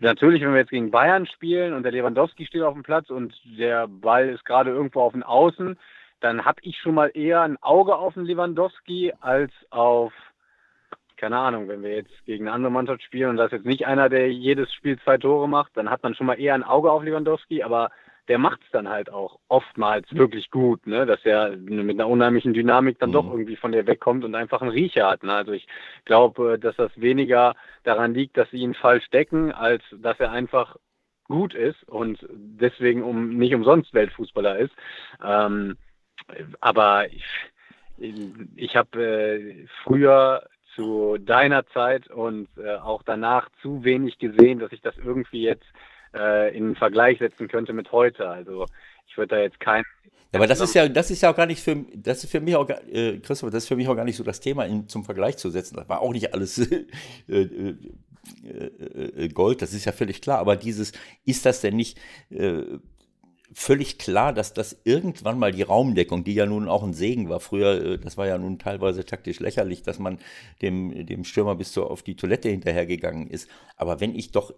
[0.00, 3.34] Natürlich, wenn wir jetzt gegen Bayern spielen und der Lewandowski steht auf dem Platz und
[3.44, 5.78] der Ball ist gerade irgendwo auf den Außen,
[6.20, 10.12] dann habe ich schon mal eher ein Auge auf den Lewandowski als auf
[11.16, 13.86] keine Ahnung, wenn wir jetzt gegen eine andere Mannschaft spielen und das ist jetzt nicht
[13.86, 16.90] einer, der jedes Spiel zwei Tore macht, dann hat man schon mal eher ein Auge
[16.90, 17.90] auf Lewandowski, aber
[18.28, 21.04] der macht es dann halt auch oftmals wirklich gut, ne?
[21.06, 23.14] dass er mit einer unheimlichen Dynamik dann mhm.
[23.14, 25.22] doch irgendwie von der wegkommt und einfach einen Riecher hat.
[25.22, 25.32] Ne?
[25.32, 25.66] Also ich
[26.04, 30.76] glaube, dass das weniger daran liegt, dass sie ihn falsch decken, als dass er einfach
[31.24, 34.74] gut ist und deswegen um nicht umsonst Weltfußballer ist.
[35.22, 35.76] Ähm,
[36.60, 37.24] aber ich,
[38.56, 44.72] ich habe äh, früher zu deiner Zeit und äh, auch danach zu wenig gesehen, dass
[44.72, 45.66] ich das irgendwie jetzt
[46.14, 48.28] äh, in Vergleich setzen könnte mit heute.
[48.28, 48.66] Also
[49.06, 49.84] ich würde da jetzt kein.
[50.32, 52.56] aber das ist ja, das ist ja auch gar nicht für, das ist für mich
[52.56, 55.04] auch, äh, Christopher, das ist für mich auch gar nicht so das Thema in, zum
[55.04, 55.76] Vergleich zu setzen.
[55.76, 56.58] Das war auch nicht alles
[57.28, 57.74] äh,
[58.42, 60.38] äh, äh, Gold, das ist ja völlig klar.
[60.38, 60.92] Aber dieses,
[61.24, 61.98] ist das denn nicht
[62.30, 62.62] äh,
[63.52, 67.40] völlig klar, dass das irgendwann mal die Raumdeckung, die ja nun auch ein Segen war,
[67.40, 70.18] früher, äh, das war ja nun teilweise taktisch lächerlich, dass man
[70.62, 73.48] dem, dem Stürmer bis so auf die Toilette hinterhergegangen ist.
[73.76, 74.52] Aber wenn ich doch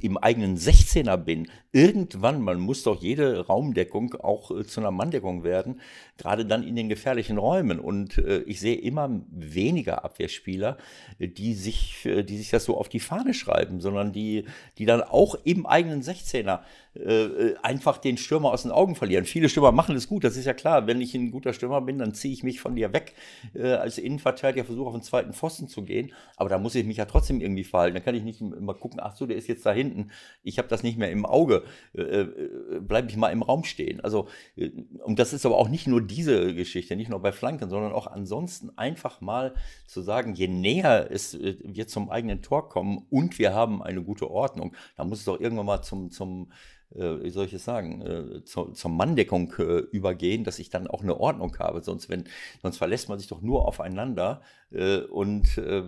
[0.00, 5.42] im eigenen 16er bin, irgendwann, man muss doch jede Raumdeckung auch äh, zu einer Manndeckung
[5.42, 5.80] werden,
[6.16, 7.80] gerade dann in den gefährlichen Räumen.
[7.80, 10.78] Und äh, ich sehe immer weniger Abwehrspieler,
[11.18, 14.44] die sich, äh, die sich das so auf die Fahne schreiben, sondern die,
[14.78, 16.60] die dann auch im eigenen 16er
[16.98, 19.24] äh, einfach den Stürmer aus den Augen verlieren.
[19.24, 20.86] Viele Stürmer machen es gut, das ist ja klar.
[20.86, 23.14] Wenn ich ein guter Stürmer bin, dann ziehe ich mich von dir weg
[23.54, 26.12] äh, als Innenverteidiger, versuche auf den zweiten Pfosten zu gehen.
[26.36, 27.94] Aber da muss ich mich ja trotzdem irgendwie verhalten.
[27.94, 30.10] Dann kann ich nicht immer gucken, ach so, der ist jetzt da hinten.
[30.42, 31.64] Ich habe das nicht mehr im Auge.
[31.94, 34.00] Äh, äh Bleibe ich mal im Raum stehen.
[34.00, 34.70] Also, äh,
[35.04, 38.06] und das ist aber auch nicht nur diese Geschichte, nicht nur bei Flanken, sondern auch
[38.06, 39.54] ansonsten einfach mal
[39.86, 44.02] zu sagen, je näher es äh, wir zum eigenen Tor kommen und wir haben eine
[44.02, 46.48] gute Ordnung, dann muss es doch irgendwann mal zum, zum
[46.94, 50.86] äh, wie soll ich es sagen, äh, zur, zur Manndeckung äh, übergehen, dass ich dann
[50.86, 51.82] auch eine Ordnung habe.
[51.82, 52.24] Sonst, wenn,
[52.62, 55.82] sonst verlässt man sich doch nur aufeinander äh, und äh,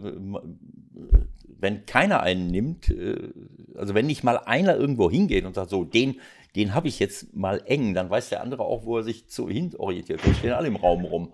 [1.59, 3.33] wenn keiner einen nimmt, äh,
[3.75, 6.21] also wenn nicht mal einer irgendwo hingeht und sagt, so, den,
[6.57, 9.49] den habe ich jetzt mal eng, dann weiß der andere auch, wo er sich zu
[9.49, 10.25] hin orientiert.
[10.25, 11.33] Wir stehen alle im Raum rum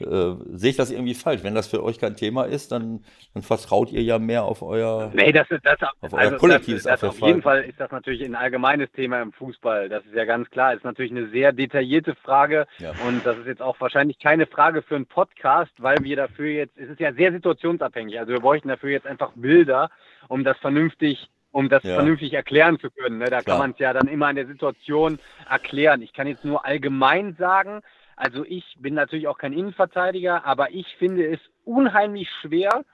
[0.00, 1.42] äh, sehe ich das irgendwie falsch.
[1.42, 5.10] Wenn das für euch kein Thema ist, dann, dann vertraut ihr ja mehr auf euer,
[5.14, 7.90] nee, das ist, das, auf euer also kollektives das, das Auf jeden Fall ist das
[7.90, 9.88] natürlich ein allgemeines Thema im Fußball.
[9.88, 10.74] Das ist ja ganz klar.
[10.74, 12.92] Ist natürlich eine sehr detaillierte Frage ja.
[13.06, 16.76] und das ist jetzt auch wahrscheinlich keine Frage für einen Podcast, weil wir dafür jetzt,
[16.76, 18.18] es ist ja sehr situationsabhängig.
[18.18, 19.90] Also wir bräuchten dafür jetzt einfach Bilder,
[20.28, 21.94] um das vernünftig um das ja.
[21.94, 23.18] vernünftig erklären zu können.
[23.18, 23.24] Ne?
[23.26, 23.42] Da Klar.
[23.44, 25.18] kann man es ja dann immer in der Situation
[25.48, 26.02] erklären.
[26.02, 27.80] Ich kann jetzt nur allgemein sagen,
[28.18, 32.84] also ich bin natürlich auch kein Innenverteidiger, aber ich finde es unheimlich schwer.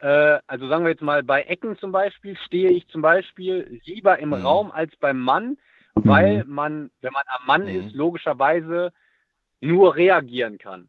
[0.00, 4.18] Äh, also sagen wir jetzt mal bei Ecken zum Beispiel, stehe ich zum Beispiel lieber
[4.18, 4.34] im mhm.
[4.34, 5.56] Raum als beim Mann,
[5.94, 6.52] weil mhm.
[6.52, 7.86] man, wenn man am Mann mhm.
[7.86, 8.92] ist, logischerweise
[9.60, 10.88] nur reagieren kann.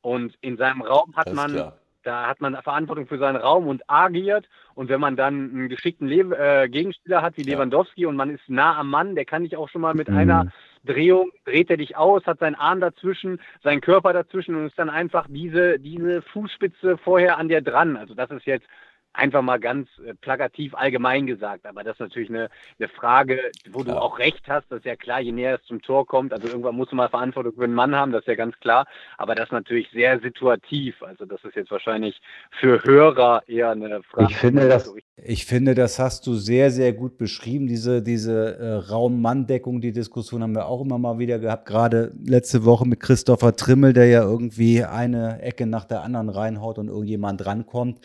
[0.00, 1.78] Und in seinem Raum hat man klar.
[2.04, 4.48] Da hat man Verantwortung für seinen Raum und agiert.
[4.74, 7.54] Und wenn man dann einen geschickten Le äh, Gegenspieler hat wie ja.
[7.54, 10.16] Lewandowski und man ist nah am Mann, der kann dich auch schon mal mit mhm.
[10.16, 10.52] einer
[10.84, 14.90] Drehung, dreht er dich aus, hat seinen Arm dazwischen, seinen Körper dazwischen und ist dann
[14.90, 17.96] einfach diese, diese Fußspitze vorher an dir dran.
[17.96, 18.66] Also das ist jetzt
[19.12, 21.66] einfach mal ganz äh, plakativ allgemein gesagt.
[21.66, 22.48] Aber das ist natürlich eine,
[22.78, 24.66] eine Frage, wo du auch recht hast.
[24.70, 26.32] Das ist ja klar, je näher es zum Tor kommt.
[26.32, 28.86] Also irgendwann muss man Verantwortung für einen Mann haben, das ist ja ganz klar.
[29.16, 31.02] Aber das ist natürlich sehr situativ.
[31.02, 32.20] Also das ist jetzt wahrscheinlich
[32.60, 34.28] für Hörer eher eine Frage.
[34.30, 37.66] Ich finde, das, ich finde, das hast du sehr, sehr gut beschrieben.
[37.66, 41.66] Diese, diese äh, Raum-Mann-Deckung, die Diskussion haben wir auch immer mal wieder gehabt.
[41.66, 46.78] Gerade letzte Woche mit Christopher Trimmel, der ja irgendwie eine Ecke nach der anderen reinhaut
[46.78, 48.00] und irgendjemand drankommt.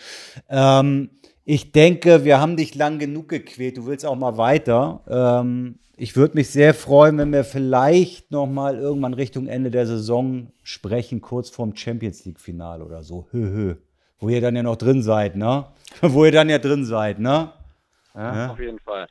[0.49, 0.92] Ähm,
[1.45, 3.77] ich denke, wir haben dich lang genug gequält.
[3.77, 5.01] Du willst auch mal weiter.
[5.07, 9.85] Ähm, ich würde mich sehr freuen, wenn wir vielleicht noch mal irgendwann Richtung Ende der
[9.85, 13.27] Saison sprechen, kurz vorm Champions League-Finale oder so.
[13.31, 13.75] Hö, hö.
[14.19, 15.65] Wo ihr dann ja noch drin seid, ne?
[16.01, 17.51] Wo ihr dann ja drin seid, ne?
[18.15, 19.07] Ja, auf jeden Fall.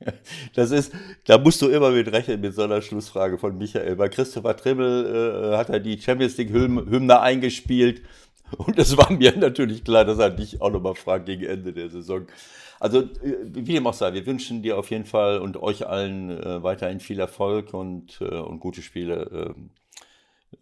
[0.54, 0.92] Das ist,
[1.24, 3.96] da musst du immer mit rechnen mit so einer Schlussfrage von Michael.
[3.96, 8.02] Bei Christopher Trimmel äh, hat er die Champions League Hymne eingespielt
[8.58, 11.90] und es war mir natürlich klar, dass er dich auch nochmal fragt gegen Ende der
[11.90, 12.26] Saison.
[12.80, 16.30] Also, äh, wie dem auch sei, wir wünschen dir auf jeden Fall und euch allen
[16.30, 19.54] äh, weiterhin viel Erfolg und, äh, und gute Spiele.
[19.56, 19.70] Ähm,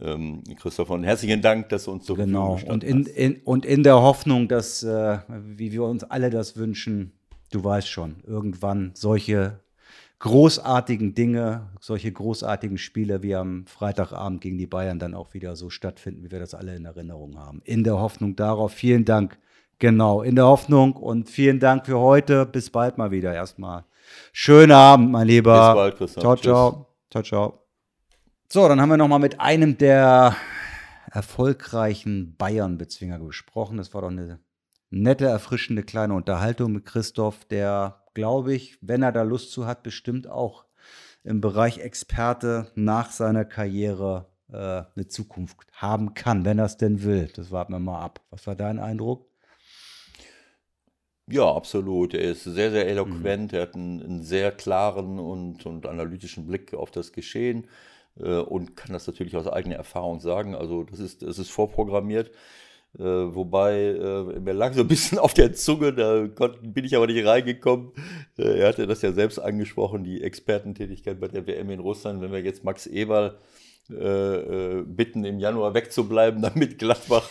[0.01, 3.83] ähm, Christoph, und herzlichen Dank, dass du uns so Genau, und in, in, und in
[3.83, 7.13] der Hoffnung, dass, äh, wie wir uns alle das wünschen,
[7.51, 9.61] du weißt schon, irgendwann solche
[10.23, 15.69] großartigen Dinge, solche großartigen Spiele wie am Freitagabend gegen die Bayern dann auch wieder so
[15.69, 17.61] stattfinden, wie wir das alle in Erinnerung haben.
[17.65, 18.73] In der Hoffnung darauf.
[18.73, 19.37] Vielen Dank.
[19.81, 22.47] Genau, in der Hoffnung und vielen Dank für heute.
[22.47, 23.85] Bis bald mal wieder erstmal.
[24.33, 25.73] Schönen Abend, mein Lieber.
[25.73, 26.23] Bis bald, Christoph.
[26.23, 26.87] Ciao, ciao.
[27.11, 27.67] Ciao, ciao.
[28.49, 30.37] So, dann haben wir noch mal mit einem der
[31.11, 33.79] erfolgreichen Bayern-Bezwinger gesprochen.
[33.79, 34.39] Das war doch eine
[34.89, 39.83] nette, erfrischende kleine Unterhaltung mit Christoph, der glaube ich, wenn er da Lust zu hat,
[39.83, 40.65] bestimmt auch
[41.25, 44.57] im Bereich Experte nach seiner Karriere äh,
[44.95, 47.31] eine Zukunft haben kann, wenn er es denn will.
[47.35, 48.21] Das warten wir mal ab.
[48.31, 49.27] Was war dein Eindruck?
[51.29, 52.15] Ja, absolut.
[52.15, 53.53] Er ist sehr, sehr eloquent.
[53.53, 53.57] Mhm.
[53.57, 57.69] Er hat einen, einen, sehr klaren und, und analytischen Blick auf das Geschehen
[58.19, 60.55] äh, und kann das natürlich aus eigener Erfahrung sagen.
[60.55, 62.33] Also das ist, das ist vorprogrammiert.
[62.99, 66.95] Äh, wobei äh, mir lag so ein bisschen auf der Zunge, da konnt, bin ich
[66.95, 67.93] aber nicht reingekommen.
[68.37, 72.21] Äh, er hatte das ja selbst angesprochen, die Expertentätigkeit bei der WM in Russland.
[72.21, 73.39] Wenn wir jetzt Max Eberl
[73.91, 77.29] äh, äh, bitten, im Januar wegzubleiben, damit Gladbach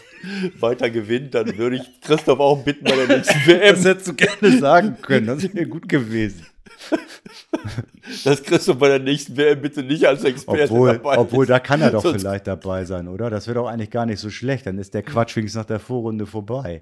[0.59, 3.61] weiter gewinnt, dann würde ich Christoph auch bitten bei der nächsten WM.
[3.75, 6.45] Das hättest du gerne sagen können, das wäre gut gewesen.
[8.23, 11.81] Dass Christoph bei der nächsten WM bitte nicht als Experte Obwohl, dabei obwohl da kann
[11.81, 13.29] er doch Sonst- vielleicht dabei sein, oder?
[13.29, 14.65] Das wäre doch eigentlich gar nicht so schlecht.
[14.65, 16.81] Dann ist der Quatsch wenigstens nach der Vorrunde vorbei.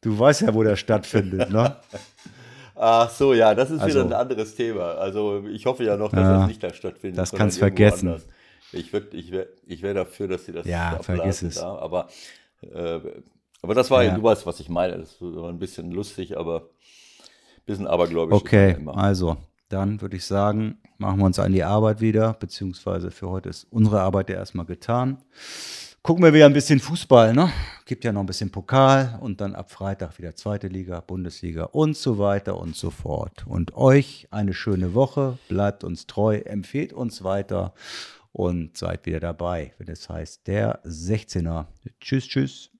[0.00, 1.76] Du weißt ja, wo der stattfindet, ne?
[2.76, 4.92] Ach so, ja, das ist Also- wieder ein anderes Thema.
[4.94, 7.18] Also ich hoffe ja noch, dass Ja, das nicht da stattfindet.
[7.18, 8.08] das kannst irgendwo vergessen.
[8.08, 8.26] anders.
[8.72, 11.56] Ich, würd- ich wäre ich wär dafür, dass sie das Ja, vergiss es.
[11.56, 12.08] Da, aber,
[12.62, 12.98] äh,
[13.62, 14.14] aber das war, Ja.
[14.16, 14.98] du weißt, was ich meine.
[14.98, 16.68] Das war ein bisschen lustig, aber
[17.66, 18.34] bisschen abergläubisch.
[18.36, 19.36] Okay, also,
[19.68, 23.66] dann würde ich sagen, machen wir uns an die Arbeit wieder, beziehungsweise für heute ist
[23.70, 25.18] unsere Arbeit ja erstmal getan.
[26.02, 27.50] Gucken wir wieder ein bisschen Fußball, ne?
[27.86, 31.96] Gibt ja noch ein bisschen Pokal und dann ab Freitag wieder zweite Liga, Bundesliga und
[31.96, 33.46] so weiter und so fort.
[33.46, 37.72] Und euch eine schöne Woche, bleibt uns treu, empfehlt uns weiter
[38.32, 41.66] und seid wieder dabei, wenn es heißt der 16er.
[42.00, 42.73] Tschüss, tschüss.